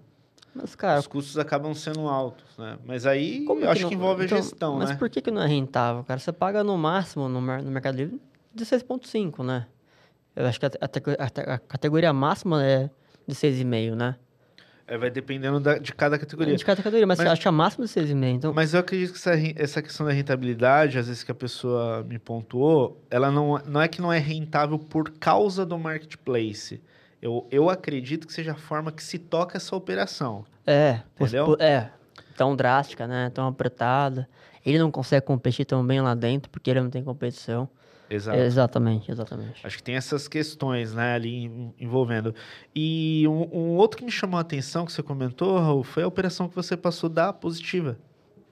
[0.53, 2.77] Mas, cara, Os custos acabam sendo altos, né?
[2.85, 4.95] Mas aí Como eu acho não- que envolve então, a gestão, Mas né?
[4.97, 6.19] por que, que não é rentável, cara?
[6.19, 8.21] Você paga no máximo no, no Mercado Livre
[8.53, 9.67] de 6,5, né?
[10.35, 12.89] Eu acho que a, a a categoria máxima é
[13.27, 14.15] de 6,5, né?
[14.87, 16.55] É, vai dependendo da- de cada categoria.
[16.55, 18.35] De cada categoria, mas, Mas- acho que a máxima é de 6,5.
[18.35, 22.03] Então, Mas eu acredito que essa, essa questão da rentabilidade, às vezes que a pessoa
[22.03, 26.79] me pontuou, ela não, não é que não é rentável por causa do marketplace.
[27.19, 30.45] Eu, eu acredito que seja a forma que se toca essa operação.
[30.67, 31.45] é, Entendeu?
[31.45, 31.89] por- é,
[32.37, 33.31] tão drástica, né?
[33.33, 34.27] Tão apertada.
[34.63, 37.67] Ele não consegue competir tão bem lá dentro porque ele não tem competição.
[38.09, 38.37] Exato.
[38.37, 39.65] Exatamente, exatamente.
[39.65, 42.33] Acho que tem essas questões, né, ali envolvendo.
[42.75, 46.07] E um, um outro que me chamou a atenção, que você comentou, Raul, foi a
[46.07, 47.97] operação que você passou da positiva,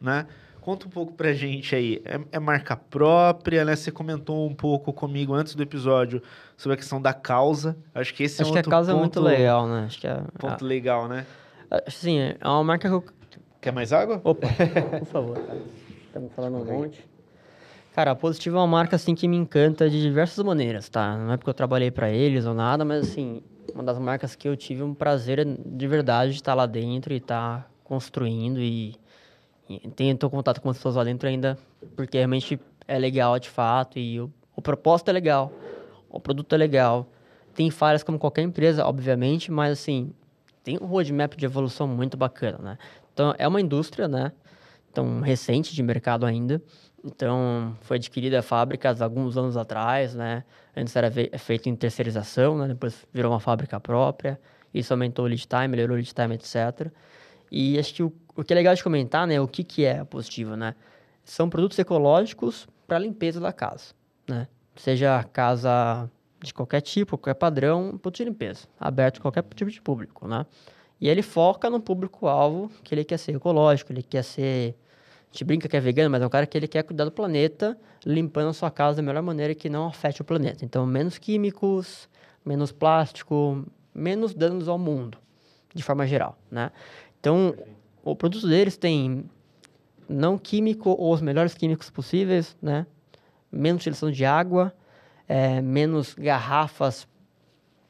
[0.02, 0.26] né?
[0.60, 2.02] Conta um pouco pra gente aí.
[2.06, 3.76] É, é marca própria, né?
[3.76, 6.24] Você comentou um pouco comigo antes do episódio
[6.56, 7.76] sobre a questão da causa.
[7.94, 9.84] Acho que esse Acho é um que a outro causa é ponto, muito legal, né?
[9.86, 11.26] Acho que é, ponto legal, né?
[11.70, 13.04] é- assim, é uma marca que eu
[13.60, 14.20] Quer mais água?
[14.24, 14.48] Opa,
[15.00, 15.38] por favor.
[16.06, 17.12] Estamos falando um monte.
[17.93, 21.15] Cara, a Positivo é uma marca assim que me encanta de diversas maneiras, tá?
[21.15, 24.47] Não é porque eu trabalhei para eles ou nada, mas assim, uma das marcas que
[24.49, 28.95] eu tive um prazer de verdade de estar lá dentro e estar construindo e,
[29.69, 31.56] e tenho contato com as pessoas lá dentro ainda,
[31.95, 35.53] porque realmente é legal de fato e o, o propósito é legal,
[36.10, 37.08] o produto é legal.
[37.53, 40.12] Tem falhas como qualquer empresa, obviamente, mas assim,
[40.63, 42.77] tem um roadmap de evolução muito bacana, né?
[43.13, 44.32] Então, é uma indústria, né?
[44.93, 46.62] Então, recente de mercado ainda.
[47.03, 50.43] Então, foi adquirida a fábricas alguns anos atrás, né?
[50.77, 52.67] Antes era feito em terceirização, né?
[52.67, 54.39] Depois virou uma fábrica própria.
[54.71, 56.91] Isso aumentou o lead time, melhorou o lead time, etc.
[57.51, 59.41] E acho que o, o que é legal de comentar, né?
[59.41, 60.75] O que, que é a Positivo, né?
[61.25, 63.95] São produtos ecológicos para limpeza da casa,
[64.29, 64.47] né?
[64.75, 69.82] Seja casa de qualquer tipo, qualquer padrão, produto de limpeza, aberto a qualquer tipo de
[69.82, 70.45] público, né?
[71.03, 74.73] E ele foca no público-alvo que ele quer ser ecológico, ele quer ser.
[75.34, 77.76] Gente brinca que é vegano, mas é um cara que ele quer cuidar do planeta,
[78.06, 80.63] limpando a sua casa da melhor maneira que não afete o planeta.
[80.63, 82.08] Então, menos químicos,
[82.46, 83.65] menos plástico,
[83.96, 85.17] menos danos ao mundo,
[85.74, 86.72] de forma geral, né?
[87.19, 87.56] Então,
[88.04, 89.28] o produto deles tem
[90.08, 92.86] não químico ou os melhores químicos possíveis, né?
[93.52, 94.72] Menos utilização de água,
[95.28, 97.08] é, menos garrafas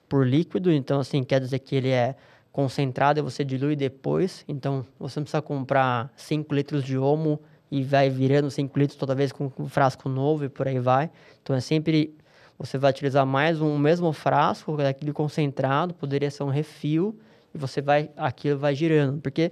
[0.07, 2.15] por líquido, então assim, quer dizer que ele é
[2.53, 7.83] concentrado e você dilui depois, então você não precisa comprar 5 litros de homo e
[7.83, 11.09] vai virando 5 litros toda vez com um frasco novo e por aí vai.
[11.41, 12.15] Então é sempre,
[12.57, 17.19] você vai utilizar mais um mesmo frasco, aquele concentrado, poderia ser um refil,
[17.55, 19.51] e você vai, aquilo vai girando, porque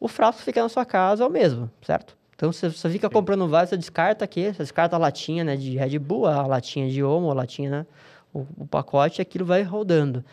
[0.00, 2.16] o frasco fica na sua casa é o mesmo, certo?
[2.34, 5.76] Então você, você fica comprando vários, você descarta aqui, você descarta a latinha né, de
[5.76, 7.86] Red Bull, a latinha de homo, a latinha, né,
[8.34, 10.24] o, o pacote, e aquilo vai rodando.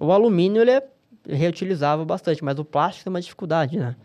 [0.00, 0.92] O alumínio ele é
[1.28, 3.96] reutilizável bastante, mas o plástico tem uma dificuldade, né?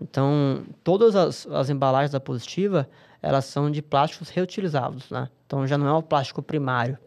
[0.00, 2.88] Então, todas as, as embalagens da Positiva,
[3.20, 5.28] elas são de plásticos reutilizáveis, né?
[5.46, 6.98] Então, já não é o plástico primário.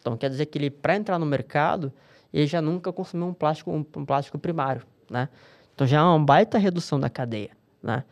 [0.00, 1.92] Então, quer dizer que ele, para entrar no mercado,
[2.32, 5.28] ele já nunca consumiu um plástico, um, um, plástico primário, né?
[5.74, 7.50] Então, já é uma baita redução da cadeia,
[7.82, 8.04] né?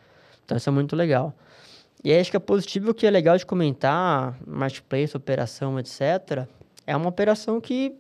[0.45, 1.35] Então, isso é muito legal.
[2.05, 6.47] E aí, acho que é positivo, o que é legal de comentar, marketplace, operação, etc.,
[6.87, 7.95] é uma operação que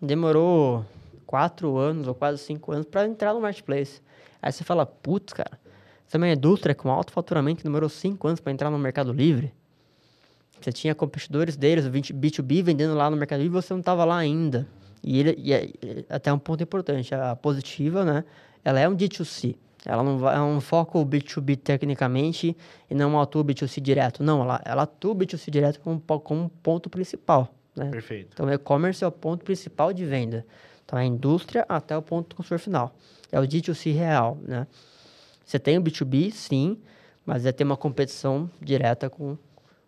[0.00, 0.84] demorou
[1.32, 4.02] quatro anos ou quase cinco anos para entrar no marketplace.
[4.42, 5.58] Aí você fala, putz, cara,
[6.06, 9.14] você é uma indústria com alto faturamento que demorou cinco anos para entrar no Mercado
[9.14, 9.50] Livre.
[10.60, 14.04] Você tinha competidores deles, o B2B vendendo lá no Mercado Livre, e você não estava
[14.04, 14.68] lá ainda.
[15.02, 15.70] E, ele, e é,
[16.10, 18.24] até um ponto importante, a positiva, né?
[18.62, 19.56] Ela é um D2C.
[19.86, 22.54] Ela não vai, é um foco B2B tecnicamente
[22.90, 24.22] e não atua o B2C direto.
[24.22, 27.54] Não, ela, ela atua o B2C direto como, como ponto principal.
[27.74, 27.88] Né?
[27.90, 28.32] Perfeito.
[28.34, 30.44] Então, o e-commerce é o ponto principal de venda.
[30.92, 32.94] Então, é a indústria até o ponto do consumidor final.
[33.30, 34.66] É o D2C real, né?
[35.42, 36.78] Você tem o B2B, sim,
[37.24, 39.38] mas é ter uma competição direta com,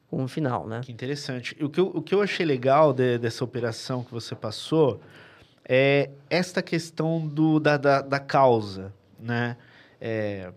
[0.08, 0.80] com o final, né?
[0.82, 1.62] Que interessante.
[1.62, 4.98] O que eu, o que eu achei legal de, dessa operação que você passou
[5.68, 8.90] é esta questão do, da, da, da causa,
[9.20, 9.58] né?
[10.00, 10.52] É,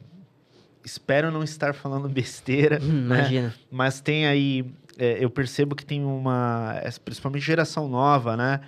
[0.83, 3.17] espero não estar falando besteira, hum, né?
[3.19, 3.53] Imagina.
[3.69, 4.65] Mas tem aí,
[4.97, 8.61] é, eu percebo que tem uma, principalmente geração nova, né?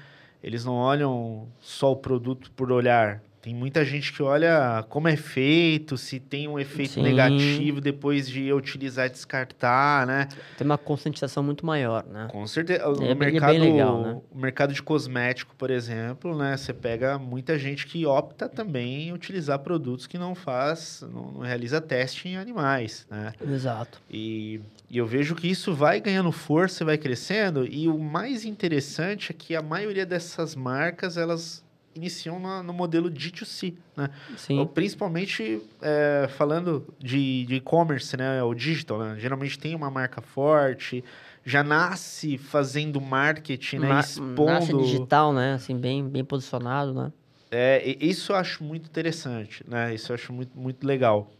[0.43, 5.15] Eles não olham só o produto por olhar, tem muita gente que olha como é
[5.15, 7.03] feito, se tem um efeito Sim.
[7.03, 10.27] negativo depois de utilizar e descartar, né?
[10.57, 12.27] Tem uma conscientização muito maior, né?
[12.29, 12.89] Com certeza.
[12.89, 14.21] O, é, mercado, é legal, né?
[14.29, 16.57] o mercado de cosmético, por exemplo, né?
[16.57, 21.41] Você pega muita gente que opta também em utilizar produtos que não faz, não, não
[21.41, 23.31] realiza teste em animais, né?
[23.41, 24.01] Exato.
[24.11, 27.65] E, e eu vejo que isso vai ganhando força, vai crescendo.
[27.65, 31.63] E o mais interessante é que a maioria dessas marcas, elas
[31.95, 34.09] iniciam no, no modelo D2C, né?
[34.35, 34.65] Sim.
[34.73, 38.41] Principalmente é, falando de e-commerce, né?
[38.41, 39.15] O digital, né?
[39.19, 41.03] Geralmente tem uma marca forte,
[41.45, 43.99] já nasce fazendo marketing, né?
[43.99, 44.45] Expondo...
[44.45, 45.53] Nasce digital, né?
[45.53, 47.11] Assim, bem, bem posicionado, né?
[47.51, 49.93] É, isso eu acho muito interessante, né?
[49.93, 51.31] Isso eu acho muito, muito legal.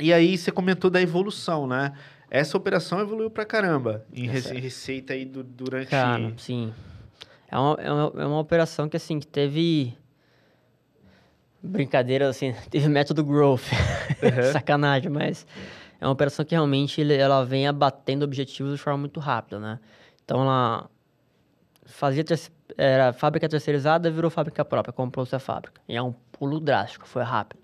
[0.00, 1.92] E aí você comentou da evolução, né?
[2.34, 5.86] Essa operação evoluiu pra caramba em é receita aí do, durante...
[5.86, 6.74] Cara, sim.
[7.48, 9.96] É uma, é uma, é uma operação que, assim, que teve...
[11.62, 13.62] Brincadeira, assim, teve método growth.
[14.20, 14.50] Uhum.
[14.50, 15.46] Sacanagem, mas...
[16.00, 19.78] É uma operação que realmente ela vem abatendo objetivos de forma muito rápida, né?
[20.24, 20.90] Então, ela
[21.86, 22.24] fazia...
[22.76, 25.80] Era fábrica terceirizada, virou fábrica própria, comprou-se a fábrica.
[25.88, 27.62] E é um pulo drástico, foi rápido.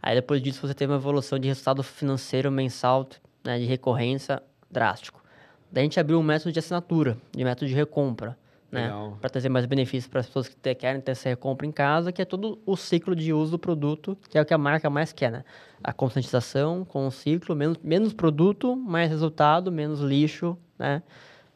[0.00, 3.04] Aí, depois disso, você teve uma evolução de resultado financeiro mensal,
[3.48, 5.22] né, de recorrência, drástico.
[5.70, 8.36] Daí a gente abriu um método de assinatura, de método de recompra
[8.70, 8.90] né?
[9.20, 12.12] Para trazer mais benefícios para as pessoas que te, querem ter essa recompra em casa,
[12.12, 14.90] que é todo o ciclo de uso do produto, que é o que a marca
[14.90, 15.44] mais quer, né?
[15.82, 21.02] A conscientização com o ciclo, menos, menos produto, mais resultado, menos lixo, né?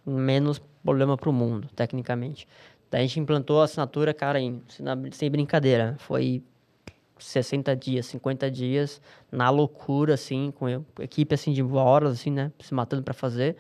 [0.07, 2.49] Menos problema para o mundo, tecnicamente.
[2.91, 4.63] Daí a gente implantou a assinatura, cara, em,
[5.13, 6.43] sem brincadeira, foi
[7.25, 10.69] 60 dias, 50 dias, na loucura, assim, com
[11.01, 12.53] equipe, assim, de horas, assim, né?
[12.61, 13.57] Se matando para fazer.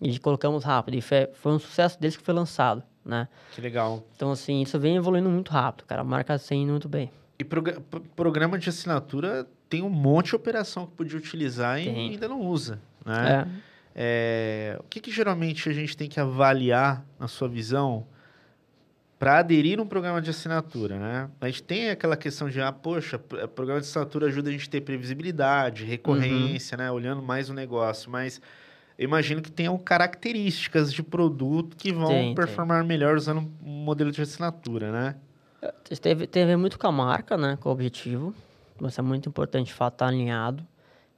[0.00, 0.94] E colocamos rápido.
[0.94, 3.28] E foi, foi um sucesso desde que foi lançado né?
[3.52, 4.06] Que legal.
[4.14, 6.02] Então, assim, isso vem evoluindo muito rápido, cara.
[6.02, 7.10] A marca está indo muito bem.
[7.38, 7.72] E prog
[8.14, 12.10] programa de assinatura tem um monte de operação que podia utilizar e tem.
[12.10, 13.46] ainda não usa, né?
[13.56, 13.70] É.
[13.92, 18.06] É, o que, que geralmente a gente tem que avaliar, na sua visão,
[19.20, 21.30] para aderir a um programa de assinatura, né?
[21.42, 24.70] A gente tem aquela questão de, ah, poxa, programa de assinatura ajuda a gente a
[24.70, 26.84] ter previsibilidade, recorrência, uhum.
[26.84, 26.90] né?
[26.90, 28.40] Olhando mais o negócio, mas
[28.98, 32.88] eu imagino que tenham características de produto que vão tem, performar tem.
[32.88, 35.16] melhor usando um modelo de assinatura, né?
[36.00, 37.58] Teve, tem a ver muito com a marca, né?
[37.60, 38.34] Com o objetivo.
[38.80, 40.66] Mas é muito importante, de fato, estar tá alinhado.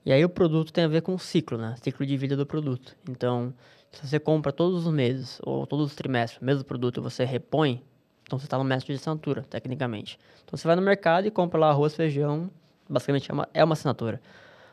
[0.05, 1.77] E aí o produto tem a ver com o ciclo, né?
[1.81, 2.97] Ciclo de vida do produto.
[3.09, 3.55] Então,
[3.93, 7.25] se você compra todos os meses ou todos os trimestres o mesmo produto e você
[7.25, 7.81] repõe,
[8.33, 10.19] então você está no método de assinatura, tecnicamente.
[10.43, 12.51] Então você vai no mercado e compra lá arroz, feijão,
[12.89, 14.23] basicamente é uma, é uma assinatura.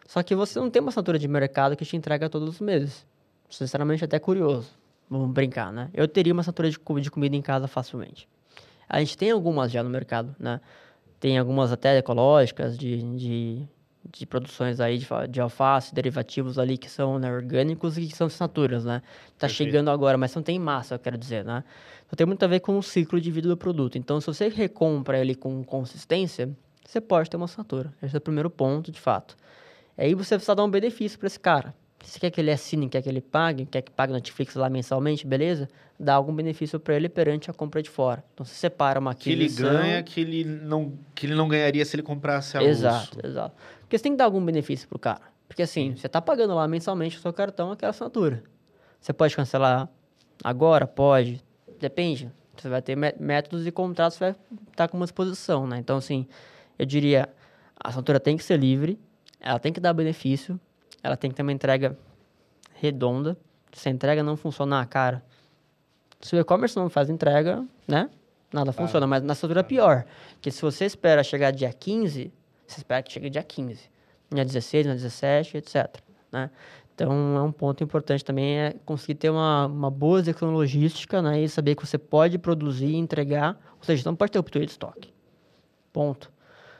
[0.07, 3.05] Só que você não tem uma assinatura de mercado que te entrega todos os meses.
[3.49, 4.69] Sinceramente, até curioso.
[5.09, 5.89] Vamos brincar, né?
[5.93, 8.29] Eu teria uma assinatura de, de comida em casa facilmente.
[8.87, 10.61] A gente tem algumas já no mercado, né?
[11.19, 13.67] Tem algumas até ecológicas, de, de,
[14.09, 18.27] de produções aí de, de alface, derivativos ali que são né, orgânicos e que são
[18.27, 19.01] assinaturas, né?
[19.37, 19.69] Tá Perfeito.
[19.69, 21.61] chegando agora, mas não tem massa, eu quero dizer, né?
[22.09, 23.95] Então tem muito a ver com o ciclo de vida do produto.
[23.97, 26.49] Então, se você recompra ele com consistência,
[26.83, 27.93] você pode ter uma assinatura.
[28.01, 29.37] Esse é o primeiro ponto, de fato.
[29.95, 31.73] Aí você precisa dar um benefício para esse cara.
[32.03, 35.27] Você quer que ele assine, quer que ele pague, quer que pague Netflix lá mensalmente,
[35.27, 35.67] beleza?
[35.99, 38.23] Dá algum benefício para ele perante a compra de fora.
[38.33, 39.69] Então, você separa uma Que ele aquisição...
[39.71, 43.27] ganha que ele, não, que ele não ganharia se ele comprasse a Exato, uso.
[43.27, 43.55] exato.
[43.81, 45.21] Porque você tem que dar algum benefício pro cara.
[45.47, 48.41] Porque assim, você tá pagando lá mensalmente o seu cartão, aquela assinatura.
[48.99, 49.89] Você pode cancelar
[50.43, 50.87] agora?
[50.87, 51.43] Pode.
[51.79, 52.31] Depende.
[52.57, 54.35] Você vai ter mé- métodos e contratos, você vai
[54.71, 55.77] estar com uma exposição, né?
[55.77, 56.27] Então, assim,
[56.77, 57.29] eu diria,
[57.79, 58.99] a assinatura tem que ser livre,
[59.39, 60.59] ela tem que dar benefício,
[61.01, 61.97] ela tem que ter uma entrega
[62.75, 63.37] redonda.
[63.71, 65.23] Se a entrega não funcionar, cara,
[66.19, 68.09] se o e-commerce não faz entrega, né?
[68.51, 70.05] Nada funciona, mas na assinatura é pior.
[70.33, 72.33] Porque se você espera chegar dia 15,
[72.67, 73.89] você espera que chegue dia 15.
[74.33, 75.97] Dia 16, dia 17, etc.
[76.31, 76.49] Né?
[77.01, 81.41] Então, é um ponto importante também é conseguir ter uma, uma boa execução logística né?
[81.41, 83.57] e saber que você pode produzir e entregar.
[83.77, 85.13] Ou seja, você não pode ter ruptura de estoque.
[85.93, 86.29] Ponto.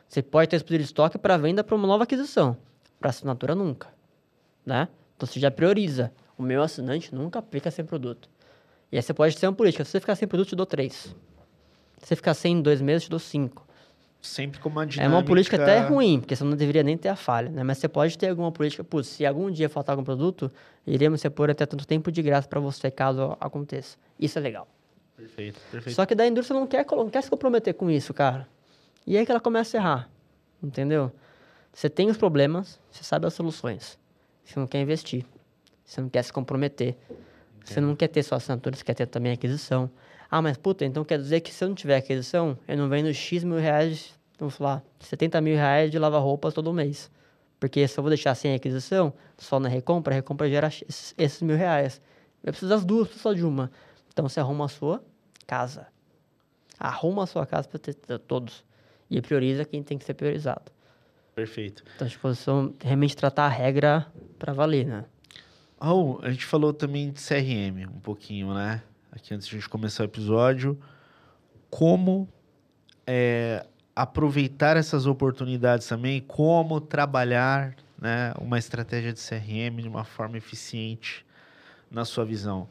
[0.09, 2.57] Você pode ter ruptura de estoque para venda para uma nova aquisição.
[2.99, 3.87] Para assinatura, nunca.
[4.65, 4.89] Né?
[5.15, 6.11] Então, você já prioriza.
[6.37, 8.29] O meu assinante nunca fica sem produto.
[8.91, 9.85] E aí você pode ter uma política.
[9.85, 11.15] Se você ficar sem produto, eu te dou três.
[11.97, 13.65] Se você ficar sem em dois meses, eu te dou cinco.
[14.21, 15.15] Sempre com uma É dinâmica...
[15.15, 17.63] uma política até ruim, porque você não deveria nem ter a falha, né?
[17.63, 20.51] Mas você pode ter alguma política, putz, se algum dia faltar algum produto,
[20.85, 23.97] iremos repor até tanto tempo de graça para você, caso aconteça.
[24.19, 24.67] Isso é legal.
[25.15, 25.95] Perfeito, perfeito.
[25.95, 28.47] Só que daí a indústria não quer, não quer se comprometer com isso, cara.
[29.07, 30.09] E aí que ela começa a errar,
[30.61, 31.11] entendeu?
[31.73, 33.97] Você tem os problemas, você sabe as soluções.
[34.43, 35.25] Você não quer investir,
[35.85, 36.97] você não quer se comprometer.
[37.63, 39.89] Você não quer ter só assinatura, você quer ter também aquisição.
[40.29, 43.11] Ah, mas puta, então quer dizer que se eu não tiver aquisição, eu não vendo
[43.13, 47.09] X mil reais, vamos falar, 70 mil reais de lavar-roupas todo mês.
[47.59, 51.41] Porque se eu vou deixar sem aquisição, só na recompra, a recompra gera esses, esses
[51.41, 51.99] mil reais.
[52.43, 53.71] Eu preciso das duas, preciso só de uma.
[54.13, 55.03] Então você arruma a sua
[55.45, 55.87] casa.
[56.79, 58.63] Arruma a sua casa para ter, ter todos.
[59.09, 60.71] E prioriza quem tem que ser priorizado.
[61.35, 61.83] Perfeito.
[61.95, 64.05] Então, a disposição realmente tratar a regra
[64.37, 65.05] para valer, né?
[65.81, 68.83] Raul, a gente falou também de CRM um pouquinho, né?
[69.11, 70.77] Aqui antes de a gente começar o episódio.
[71.69, 72.27] Como
[73.05, 80.37] é, aproveitar essas oportunidades também, como trabalhar né, uma estratégia de CRM de uma forma
[80.37, 81.25] eficiente
[81.91, 82.67] na sua visão.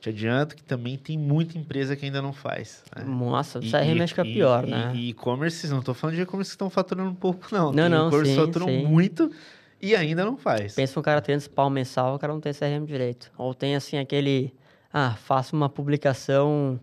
[0.00, 2.82] Te adianto que também tem muita empresa que ainda não faz.
[2.96, 3.04] Né?
[3.04, 4.92] Nossa, o CRM e- acho que é pior, e- né?
[4.94, 7.66] E e-commerce, não estou falando de e-commerce que estão faturando um pouco, não.
[7.66, 8.84] Não, Tem não, e-commerce faturam sim.
[8.84, 9.30] muito
[9.80, 10.74] e ainda não faz.
[10.74, 13.30] Pensa que o cara tem esse pau mensal, o cara não tem CRM direito.
[13.38, 14.52] Ou tem, assim, aquele...
[14.92, 16.78] Ah, faço uma publicação...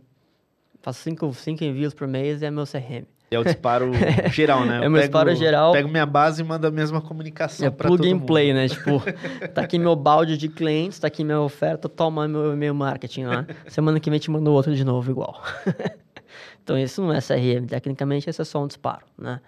[0.82, 3.04] Faço cinco, cinco envios por mês e é meu CRM.
[3.30, 3.91] É o disparo
[4.32, 4.78] geral, né?
[4.82, 5.72] É Eu o meu disparo geral.
[5.74, 8.26] Pego minha base e mando a mesma comunicação É para plug todo and mundo.
[8.26, 8.67] play, né?
[8.69, 9.02] Tipo,
[9.54, 13.45] tá aqui meu balde de clientes, tá aqui minha oferta, toma meu e-mail marketing lá.
[13.67, 15.43] Semana que vem te mando outro de novo igual.
[16.63, 19.41] então isso não é CRM, tecnicamente esse é só um disparo, né?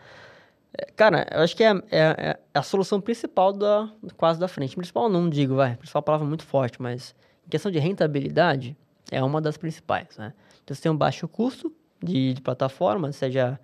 [0.78, 4.76] É, Cara, eu acho que é, é- é a solução principal da quase da frente.
[4.76, 5.76] Principal não digo, vai.
[5.78, 7.16] Principal é uma palavra muito forte, mas
[7.52, 8.76] questão de rentabilidade
[9.12, 10.34] é uma das principais, né?
[10.64, 13.60] Então você tem um baixo custo de, de plataforma, seja,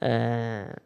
[0.00, 0.76] é,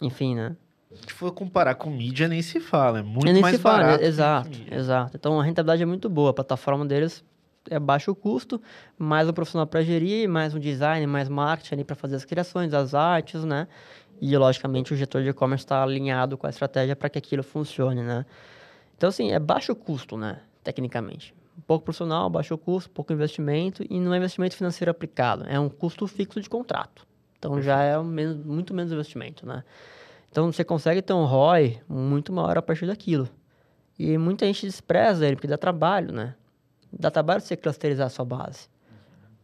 [0.00, 0.54] enfim, né?
[0.90, 2.98] Se for comparar com mídia, nem se fala.
[2.98, 3.98] É muito nem mais se fala, barato.
[4.00, 5.16] que exato, exato.
[5.16, 6.30] Então a rentabilidade é muito boa.
[6.30, 7.24] A plataforma deles
[7.70, 8.60] é baixo custo,
[8.98, 12.74] mais um profissional para gerir, mais um design, mais marketing ali para fazer as criações,
[12.74, 13.66] as artes, né?
[14.20, 18.02] E logicamente o gestor de e-commerce está alinhado com a estratégia para que aquilo funcione,
[18.02, 18.26] né?
[18.98, 20.40] Então assim, é baixo custo, né?
[20.62, 21.34] Tecnicamente.
[21.66, 26.06] Pouco profissional, baixo custo, pouco investimento e não é investimento financeiro aplicado, é um custo
[26.06, 27.06] fixo de contrato.
[27.38, 29.64] Então já é um menos- muito menos investimento, né?
[30.30, 33.28] Então você consegue ter um ROI muito maior a partir daquilo.
[33.98, 36.34] E muita gente despreza ele, porque dá trabalho, né?
[36.90, 38.68] Dá trabalho você clusterizar a sua base.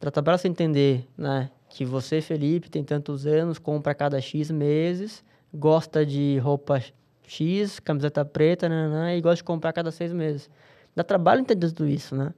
[0.01, 1.51] Dá trabalho você entender, né?
[1.68, 6.83] Que você, Felipe, tem tantos anos, compra a cada X meses, gosta de roupa
[7.27, 10.49] X, camiseta preta, né, né, e gosta de comprar a cada seis meses.
[10.99, 12.35] Dá trabalho entender tudo isso, né?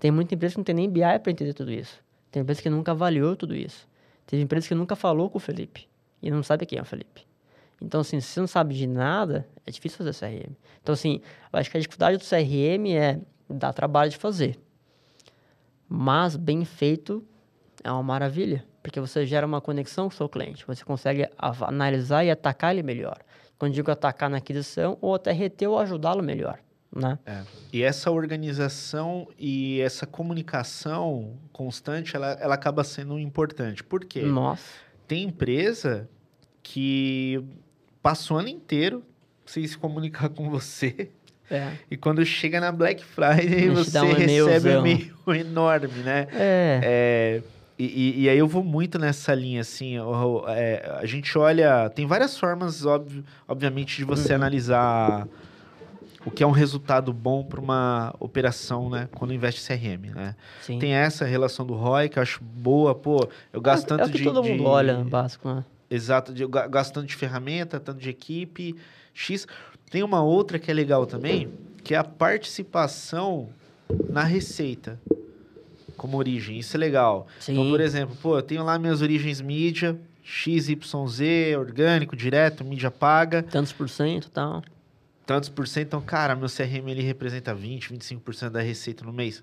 [0.00, 2.02] Tem muita empresa que não tem nem BI para entender tudo isso.
[2.32, 3.86] Tem empresa que nunca avaliou tudo isso.
[4.26, 5.88] Teve empresa que nunca falou com o Felipe
[6.20, 7.24] e não sabe quem é o Felipe.
[7.80, 10.50] Então, assim, se você não sabe de nada, é difícil fazer CRM.
[10.82, 11.20] Então, assim,
[11.52, 14.58] eu acho que a dificuldade do CRM é dar trabalho de fazer.
[15.88, 17.24] Mas, bem feito,
[17.84, 18.64] é uma maravilha.
[18.82, 20.66] Porque você gera uma conexão com o seu cliente.
[20.66, 23.18] Você consegue analisar e atacar ele melhor.
[23.56, 26.58] Quando digo atacar na aquisição, ou até reter ou ajudá-lo melhor,
[26.94, 27.18] né?
[27.26, 27.42] É.
[27.72, 33.82] E essa organização e essa comunicação constante, ela, ela acaba sendo importante.
[33.82, 34.22] Por quê?
[34.22, 34.62] Nossa.
[35.08, 36.08] Tem empresa
[36.62, 37.42] que
[38.02, 39.02] passa o ano inteiro
[39.44, 41.10] sem se comunicar com você.
[41.50, 41.72] É.
[41.90, 46.26] E quando chega na Black Friday, você um recebe um e-mail enorme, né?
[46.32, 46.80] É.
[46.82, 47.42] É,
[47.78, 49.96] e, e- aí eu vou muito nessa linha, assim,
[50.48, 54.36] é, a gente olha, tem várias formas, óbvio, obviamente, de você Uhum.
[54.36, 55.26] analisar
[56.24, 59.08] o que é um resultado bom para uma operação, né?
[59.14, 60.36] Quando investe CRM, né?
[60.60, 60.78] Sim.
[60.78, 64.12] Tem essa relação do ROI que eu acho boa, pô, eu gasto é, tanto é
[64.12, 64.24] que de...
[64.24, 65.64] todo mundo de- olha, no básico, né?
[65.90, 68.74] Exato, de, eu gasto tanto de ferramenta, tanto de equipe,
[69.12, 69.46] X.
[69.90, 71.50] Tem uma outra que é legal também,
[71.84, 73.48] que é a participação
[74.08, 74.98] na receita
[75.96, 76.58] como origem.
[76.58, 77.26] Isso é legal.
[77.38, 77.52] Sim.
[77.52, 81.20] Então, por exemplo, pô, eu tenho lá minhas origens mídia, XYZ,
[81.58, 84.62] orgânico, direto, mídia paga, Tantos por cento e tal.
[85.32, 85.86] Tantos por cento.
[85.86, 89.42] Então, cara, meu CRM ele representa 20, 25% da receita no mês.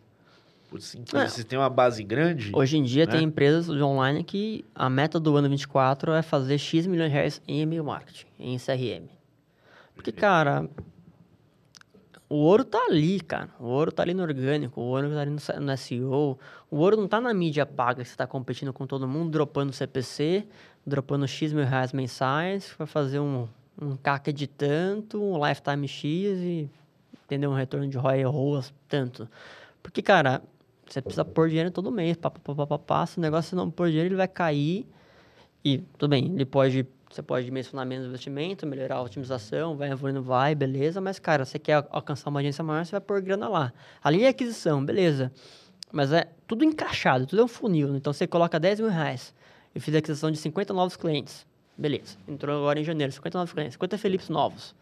[0.69, 1.21] Putz, incrível.
[1.21, 1.27] É.
[1.27, 2.51] Você tem uma base grande.
[2.53, 3.11] Hoje em dia né?
[3.13, 7.17] tem empresas de online que a meta do ano 24 é fazer X milhões de
[7.17, 9.09] reais em e-mail marketing, em CRM.
[9.95, 10.69] Porque, cara,
[12.29, 13.49] o ouro tá ali, cara.
[13.59, 16.37] O ouro tá ali no orgânico, o ouro tá ali no, no SEO.
[16.69, 19.73] O ouro não tá na mídia paga que você tá competindo com todo mundo, dropando
[19.73, 20.47] CPC,
[20.85, 23.47] dropando X mil reais mensais, vai fazer um,
[23.81, 26.03] um CAC de tanto, um lifetime X
[26.39, 26.69] e
[27.25, 27.51] entendeu?
[27.51, 29.29] Um retorno de ROI ROAS tanto.
[29.83, 30.41] Porque, cara,
[30.87, 33.05] você precisa pôr dinheiro todo mês, pá, pá, pá, pá, pá, pá.
[33.05, 34.87] Se o negócio não pôr dinheiro, ele vai cair.
[35.63, 40.23] E, tudo bem, ele pode, você pode dimensionar menos investimento, melhorar a otimização, vai evoluindo,
[40.23, 40.99] vai, beleza.
[40.99, 43.73] Mas, cara, você quer alcançar uma agência maior, você vai pôr grana lá.
[44.03, 45.31] Ali é aquisição, beleza.
[45.91, 47.95] Mas é tudo encaixado, tudo é um funil.
[47.95, 49.33] Então, você coloca 10 mil reais.
[49.73, 51.45] Eu fiz a aquisição de 50 novos clientes.
[51.79, 52.17] Beleza.
[52.27, 54.75] Entrou agora em janeiro, 50 novos clientes, 50 Felipes novos.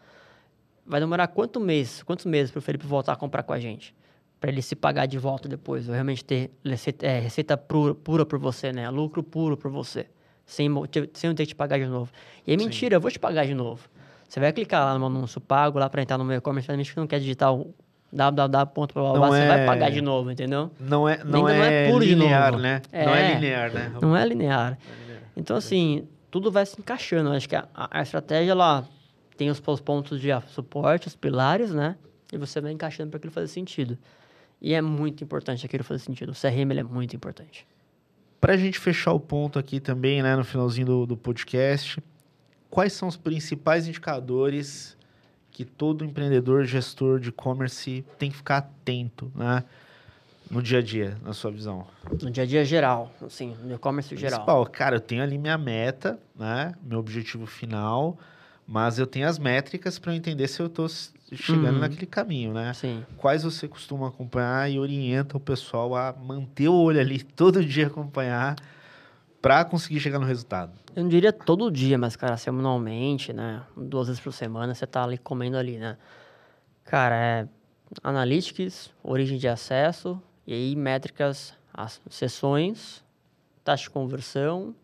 [0.84, 3.94] Vai demorar quanto mês, quantos meses para o Felipe voltar a comprar com a gente?
[4.40, 8.26] Para ele se pagar de volta depois, ou realmente ter receita, é, receita pura, pura
[8.26, 8.90] por você, né?
[8.90, 10.06] Lucro puro por você,
[10.44, 10.68] sem,
[11.12, 12.10] sem eu ter que te pagar de novo.
[12.44, 12.64] E é Sim.
[12.64, 13.88] mentira, eu vou te pagar de novo.
[14.28, 17.06] Você vai clicar lá no anúncio pago, lá para entrar no meu e-commerce, realmente não
[17.06, 17.72] quer digitar o
[18.12, 19.14] www.
[19.14, 20.70] Não você vai é- pagar de novo, entendeu?
[20.80, 22.62] Não é, não Ainda não é é, puro de linear, novo.
[22.62, 22.82] né?
[22.92, 23.34] Não é É.
[23.34, 23.92] linear, né?
[24.00, 24.70] Não é linear.
[24.86, 25.22] Não é linear.
[25.36, 27.30] Então, assim, tudo vai se encaixando.
[27.30, 28.86] Eu Acho que a, a- estratégia, ela
[29.36, 31.96] tem os, os pontos de suporte, os pilares, né?
[32.32, 33.96] E você vai encaixando para aquilo fazer sentido.
[34.60, 36.32] E é muito importante aquilo fazer sentido.
[36.32, 37.66] O CRM, é muito importante.
[38.40, 42.02] Para a gente fechar o ponto aqui também, né, no finalzinho do, do podcast,
[42.70, 44.96] quais são os principais indicadores
[45.50, 49.64] que todo empreendedor, gestor de e-commerce tem que ficar atento, né,
[50.50, 51.86] no dia a dia, na sua visão?
[52.22, 54.40] No dia a dia geral, assim, no e-commerce geral.
[54.40, 58.18] Principal, cara, eu tenho ali minha meta, né, meu objetivo final,
[58.66, 60.88] mas eu tenho as métricas para entender se eu estou
[61.34, 61.80] chegando Uhum.
[61.80, 62.72] naquele caminho, né?
[62.74, 63.04] Sim.
[63.16, 67.86] Quais você costuma acompanhar e orienta o pessoal a manter o olho ali todo dia
[67.86, 68.56] acompanhar
[69.40, 70.72] para conseguir chegar no resultado?
[70.96, 73.62] Eu não diria todo dia, mas, cara, semanalmente, né?
[73.76, 75.96] Duas vezes por semana, você tá ali comendo ali, né?
[76.84, 77.48] Cara, é
[78.02, 83.04] Analytics, origem de acesso, e aí métricas, as sessões,
[83.62, 84.74] taxa de conversão,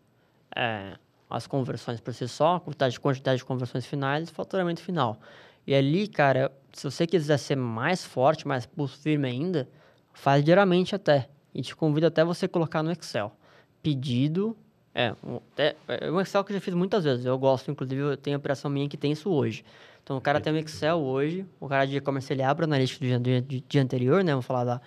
[0.55, 0.95] é,
[1.27, 5.19] as conversões por si só, quantidade de, conversões finais e faturamento final.
[5.65, 8.69] E ali, cara, se você quiser ser mais forte, mais
[9.01, 9.67] firme ainda,
[10.13, 11.29] faz diariamente até.
[11.51, 13.35] E te convido até você colocar no Excel.
[13.81, 14.55] Pedido,
[14.93, 17.25] é, um, até, é um Excel que eu já fiz muitas vezes.
[17.25, 19.65] Eu gosto, inclusive, eu tenho operação minha que tem isso hoje.
[20.03, 23.03] Então, o cara tem um Excel hoje, o cara de e-commerce, ele abre o analítico
[23.03, 24.31] do dia, do dia anterior, né?
[24.31, 24.81] Vamos falar da,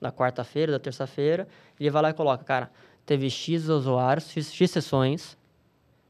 [0.00, 1.48] da quarta-feira, da terça-feira.
[1.78, 2.70] Ele vai lá e coloca, cara,
[3.04, 5.36] teve X usuários, X, X sessões,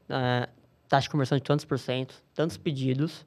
[0.09, 0.49] eh,
[0.87, 3.25] taxa de conversão de tantos por cento, tantos pedidos,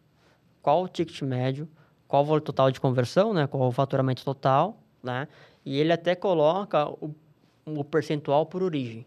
[0.60, 1.68] qual o ticket médio,
[2.06, 3.46] qual o valor total de conversão, né?
[3.46, 5.28] Qual o faturamento total, né?
[5.64, 7.14] E ele até coloca o,
[7.64, 9.06] o percentual por origem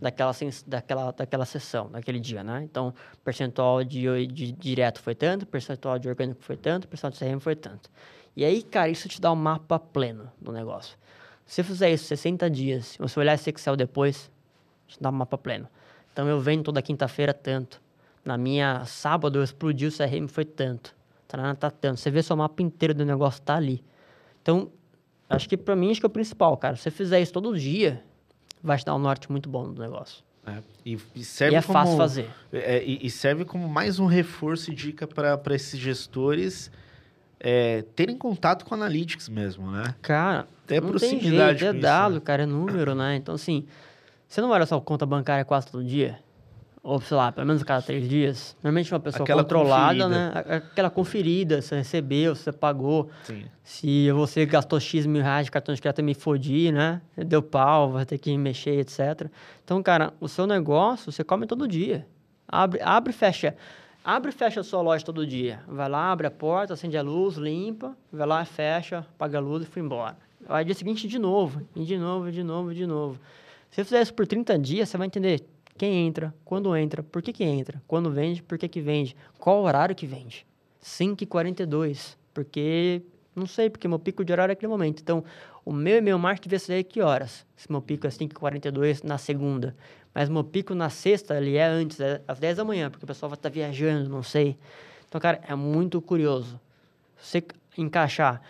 [0.00, 0.32] daquela,
[0.66, 2.62] daquela, daquela sessão, daquele dia, né?
[2.62, 2.94] Então,
[3.24, 7.56] percentual de, de direto foi tanto, percentual de orgânico foi tanto, percentual de CRM foi
[7.56, 7.90] tanto.
[8.36, 10.96] E aí, cara, isso te dá um mapa pleno do negócio.
[11.46, 14.30] Se você fizer isso 60 dias, se você olhar esse Excel depois,
[14.88, 15.68] te dá um mapa pleno.
[16.12, 17.80] Então, eu venho toda quinta-feira tanto.
[18.24, 20.94] Na minha sábado, eu explodi o CRM, foi tanto.
[21.28, 22.00] Tarana, tá tanto.
[22.00, 23.84] Você vê seu mapa inteiro do negócio, tá ali.
[24.42, 24.70] Então,
[25.28, 26.76] acho que pra mim, acho que é o principal, cara.
[26.76, 28.02] Se você fizer isso todo dia,
[28.62, 30.24] vai te dar um norte muito bom do negócio.
[30.44, 30.62] né?
[30.84, 32.30] E, serve e é como, fácil fazer.
[32.52, 36.70] é, e, e serve como mais um reforço e dica para esses gestores
[37.46, 39.94] é, terem contato com analytics mesmo, né?
[40.00, 42.20] Cara, Até não tem proximidade jeito, é dado, né?
[42.20, 43.16] cara, é número, né?
[43.16, 43.66] Então, assim,
[44.26, 46.18] você não olha sua conta bancária quase todo dia?
[46.82, 48.56] Ou, sei lá, pelo menos a cada três dias?
[48.62, 50.08] Normalmente uma pessoa Aquela controlada, conferida.
[50.08, 50.56] né?
[50.56, 53.10] Aquela conferida, você recebeu, você pagou.
[53.24, 53.44] Sim.
[53.62, 57.00] Se você gastou X mil reais de cartão de crédito e me fodi, né?
[57.16, 59.28] Deu pau, vai ter que mexer, etc.
[59.62, 62.06] Então, cara, o seu negócio, você come todo dia.
[62.48, 63.54] Abre, abre e fecha.
[64.06, 65.62] Abre e fecha a sua loja todo dia.
[65.66, 69.62] Vai lá, abre a porta, acende a luz, limpa, vai lá, fecha, apaga a luz
[69.62, 70.18] e foi embora.
[70.46, 73.18] Aí, dia seguinte, de novo, e de novo, de novo, de novo.
[73.70, 75.42] Se você fizer isso por 30 dias, você vai entender
[75.78, 79.62] quem entra, quando entra, por que que entra, quando vende, por que que vende, qual
[79.62, 80.46] horário que vende.
[80.80, 83.00] 5 e 42 Porque,
[83.34, 85.00] não sei, porque meu pico de horário é aquele momento.
[85.00, 85.24] Então,
[85.64, 87.46] o meu e-mail marketing devia ser que horas?
[87.56, 89.74] Se meu pico é 5h42 na segunda.
[90.14, 93.08] Mas meu pico na sexta, ele é antes, é às 10 da manhã, porque o
[93.08, 94.56] pessoal vai estar viajando, não sei.
[95.08, 96.60] Então, cara, é muito curioso.
[97.16, 97.44] Você
[97.76, 98.40] encaixar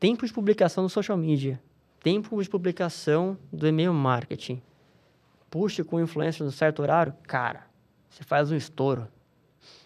[0.00, 1.60] tempo de publicação no social media,
[2.02, 4.60] tempo de publicação do e-mail marketing,
[5.48, 7.66] push com influência no certo horário, cara,
[8.10, 9.06] você faz um estouro.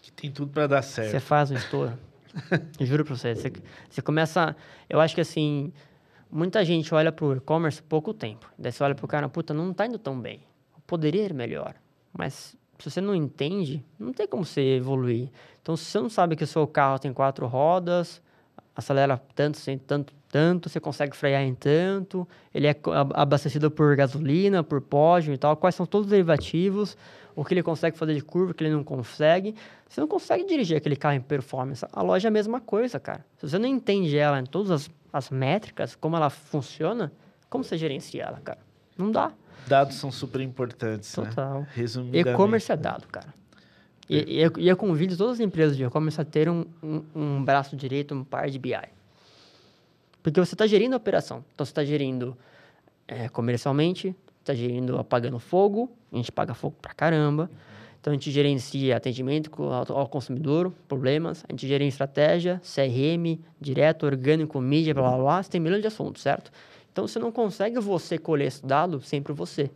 [0.00, 1.10] Que tem tudo para dar certo.
[1.10, 1.98] Você faz um estouro.
[2.80, 3.52] Juro para você, você.
[3.88, 4.56] Você começa.
[4.88, 5.72] Eu acho que assim,
[6.30, 8.50] muita gente olha para o e-commerce pouco tempo.
[8.58, 10.47] Daí você olha para o cara, puta, não está indo tão bem.
[10.88, 11.74] Poderia ir melhor.
[12.16, 15.28] Mas se você não entende, não tem como você evoluir.
[15.60, 18.22] Então, se você não sabe que o seu carro tem quatro rodas,
[18.74, 22.76] acelera tanto, tanto, tanto, você consegue frear em tanto, ele é
[23.14, 26.96] abastecido por gasolina, por pódio e tal, quais são todos os derivativos,
[27.36, 29.54] o que ele consegue fazer de curva, o que ele não consegue.
[29.86, 31.84] Você não consegue dirigir aquele carro em performance.
[31.92, 33.26] A loja é a mesma coisa, cara.
[33.36, 37.12] Se você não entende ela em todas as, as métricas, como ela funciona,
[37.50, 38.60] como você gerencia ela, cara?
[38.96, 39.32] Não dá.
[39.68, 41.24] Dados são super importantes, né?
[41.26, 41.60] Total.
[41.60, 41.68] Né?
[41.74, 42.28] Resumidamente.
[42.28, 43.32] E-commerce é dado, cara.
[44.08, 47.44] E, e, e eu convido todas as empresas de e-commerce a ter um, um, um,
[47.44, 48.74] braço direito, um par de BI.
[50.22, 51.44] Porque você está gerindo a operação.
[51.54, 52.36] Então, você está gerindo
[53.06, 57.50] é, comercialmente, está gerindo apagando fogo, a gente paga fogo pra caramba.
[58.00, 64.58] Então, a gente gerencia atendimento ao consumidor, problemas, a gente gerencia estratégia, CRM, direto, orgânico,
[64.60, 65.42] mídia, blá, blá, blá.
[65.42, 66.50] Você tem milhões de assuntos, certo?
[66.98, 69.70] Então, você não consegue você colher esse dado sempre você.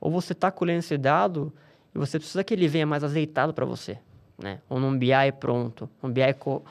[0.00, 1.52] Ou você está colhendo esse dado
[1.94, 4.00] e você precisa que ele venha mais azeitado para você,
[4.36, 4.60] né?
[4.68, 6.64] Ou num BI pronto, um BI co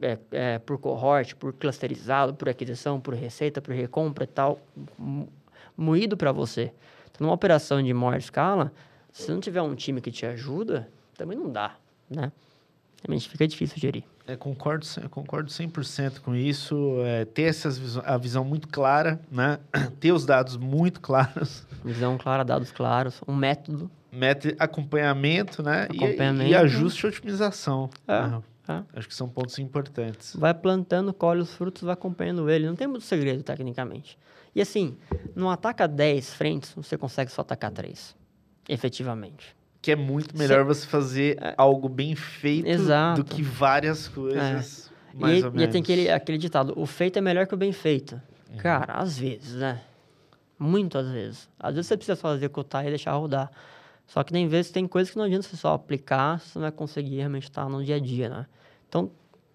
[0.00, 4.62] é, é, por cohort, por clusterizado, por aquisição, por receita, por recompra e tal,
[5.76, 6.72] moído para você.
[7.10, 8.72] Então, numa operação de maior escala,
[9.12, 10.88] se não tiver um time que te ajuda,
[11.18, 11.76] também não dá,
[12.08, 12.32] né?
[13.02, 14.04] Realmente fica difícil gerir.
[14.26, 17.00] É, concordo, concordo 100% com isso.
[17.04, 19.60] É, ter essas, a visão muito clara, né?
[20.00, 21.64] ter os dados muito claros.
[21.84, 23.88] Visão clara, dados claros, um método.
[24.10, 25.84] Método, acompanhamento, né?
[25.84, 26.50] Acompanhamento.
[26.50, 27.88] E, e ajuste e otimização.
[28.08, 28.42] É, né?
[28.68, 28.82] é.
[28.94, 30.34] Acho que são pontos importantes.
[30.34, 32.66] Vai plantando, colhe os frutos, vai acompanhando ele.
[32.66, 34.18] Não tem muito segredo, tecnicamente.
[34.54, 34.96] E assim,
[35.36, 38.16] não ataca 10 frentes, você consegue só atacar 3.
[38.68, 39.55] Efetivamente
[39.86, 41.54] que é muito melhor você fazer é.
[41.56, 43.22] algo bem feito Exato.
[43.22, 44.90] do que várias coisas.
[45.14, 45.16] É.
[45.16, 45.62] Mais e, ou menos.
[45.62, 48.20] e tem aquele, aquele ditado: o feito é melhor que o bem feito.
[48.50, 48.56] Uhum.
[48.56, 49.80] Cara, às vezes, né?
[50.58, 51.48] Muito às vezes.
[51.56, 53.48] Às vezes você precisa só executar e deixar rodar.
[54.08, 56.72] Só que tem vezes tem coisas que não adianta você só aplicar, você não vai
[56.72, 58.46] conseguir realmente estar no dia a dia, né?
[58.88, 59.12] Então,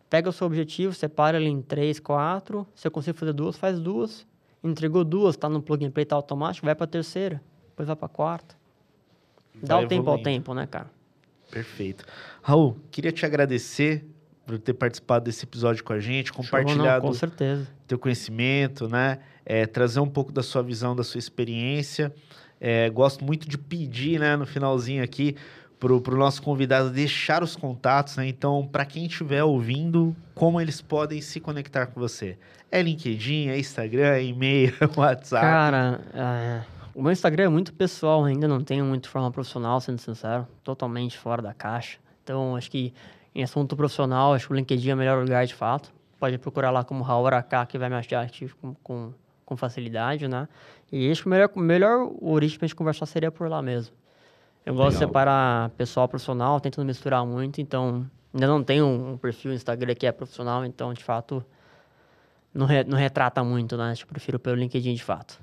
[0.09, 2.65] pega o seu objetivo, separa ele em três, quatro.
[2.73, 4.25] Se eu consigo fazer duas, faz duas.
[4.63, 7.43] Entregou duas, está no plug and play, tá automático, vai para a terceira.
[7.67, 8.60] Depois vai para a quarta.
[9.63, 10.89] Dá o tempo ao tempo, né, cara?
[11.51, 12.05] Perfeito.
[12.41, 14.05] Raul, queria te agradecer
[14.45, 17.67] por ter participado desse episódio com a gente, compartilhado Show, não, com certeza.
[17.87, 19.19] teu conhecimento, né?
[19.45, 22.13] É, trazer um pouco da sua visão, da sua experiência.
[22.59, 25.35] É, gosto muito de pedir, né, no finalzinho aqui,
[25.79, 28.27] para o nosso convidado deixar os contatos, né?
[28.27, 32.37] Então, para quem estiver ouvindo, como eles podem se conectar com você?
[32.69, 35.41] É LinkedIn, é Instagram, é e-mail, é WhatsApp?
[35.43, 39.99] Cara, é o meu Instagram é muito pessoal, ainda não tenho muito forma profissional, sendo
[39.99, 41.97] sincero, totalmente fora da caixa.
[42.23, 42.93] Então, acho que
[43.33, 45.91] em assunto profissional, acho que o LinkedIn é o melhor lugar de fato.
[46.19, 49.13] Pode procurar lá como Raul Aracá, que vai me achar ativo com, com,
[49.45, 50.47] com, facilidade, né?
[50.91, 53.95] E acho que o melhor, melhor origem pra gente conversar seria por lá mesmo.
[54.65, 54.99] Eu gosto Legal.
[54.99, 60.05] de separar pessoal profissional, tentando misturar muito, então ainda não tenho um, perfil Instagram que
[60.05, 61.43] é profissional, então de fato
[62.53, 63.93] não, re, não retrata muito, né?
[63.99, 65.39] Eu prefiro pelo LinkedIn de fato.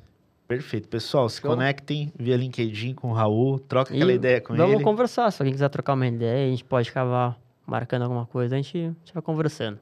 [0.49, 0.89] Perfeito.
[0.89, 4.73] Pessoal, se conectem via LinkedIn com o Raul, troca aquela ideia com vamos ele.
[4.73, 5.31] Vamos conversar.
[5.31, 8.79] Se alguém quiser trocar uma ideia, a gente pode acabar marcando alguma coisa, a gente,
[8.79, 9.79] a gente vai conversando.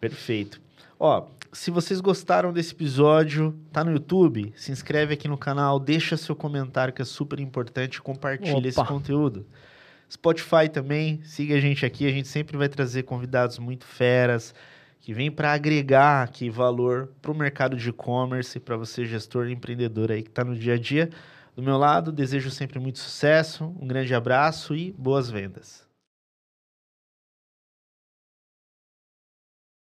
[0.00, 0.58] Perfeito.
[0.98, 6.16] Ó, se vocês gostaram desse episódio, tá no YouTube, se inscreve aqui no canal, deixa
[6.16, 8.68] seu comentário que é super importante, compartilha Opa.
[8.68, 9.46] esse conteúdo.
[10.10, 14.54] Spotify também, siga a gente aqui, a gente sempre vai trazer convidados muito feras,
[15.00, 19.52] que vem para agregar aqui valor para o mercado de e-commerce, para você gestor e
[19.52, 21.10] empreendedor aí que está no dia a dia.
[21.54, 25.85] Do meu lado, desejo sempre muito sucesso, um grande abraço e boas vendas.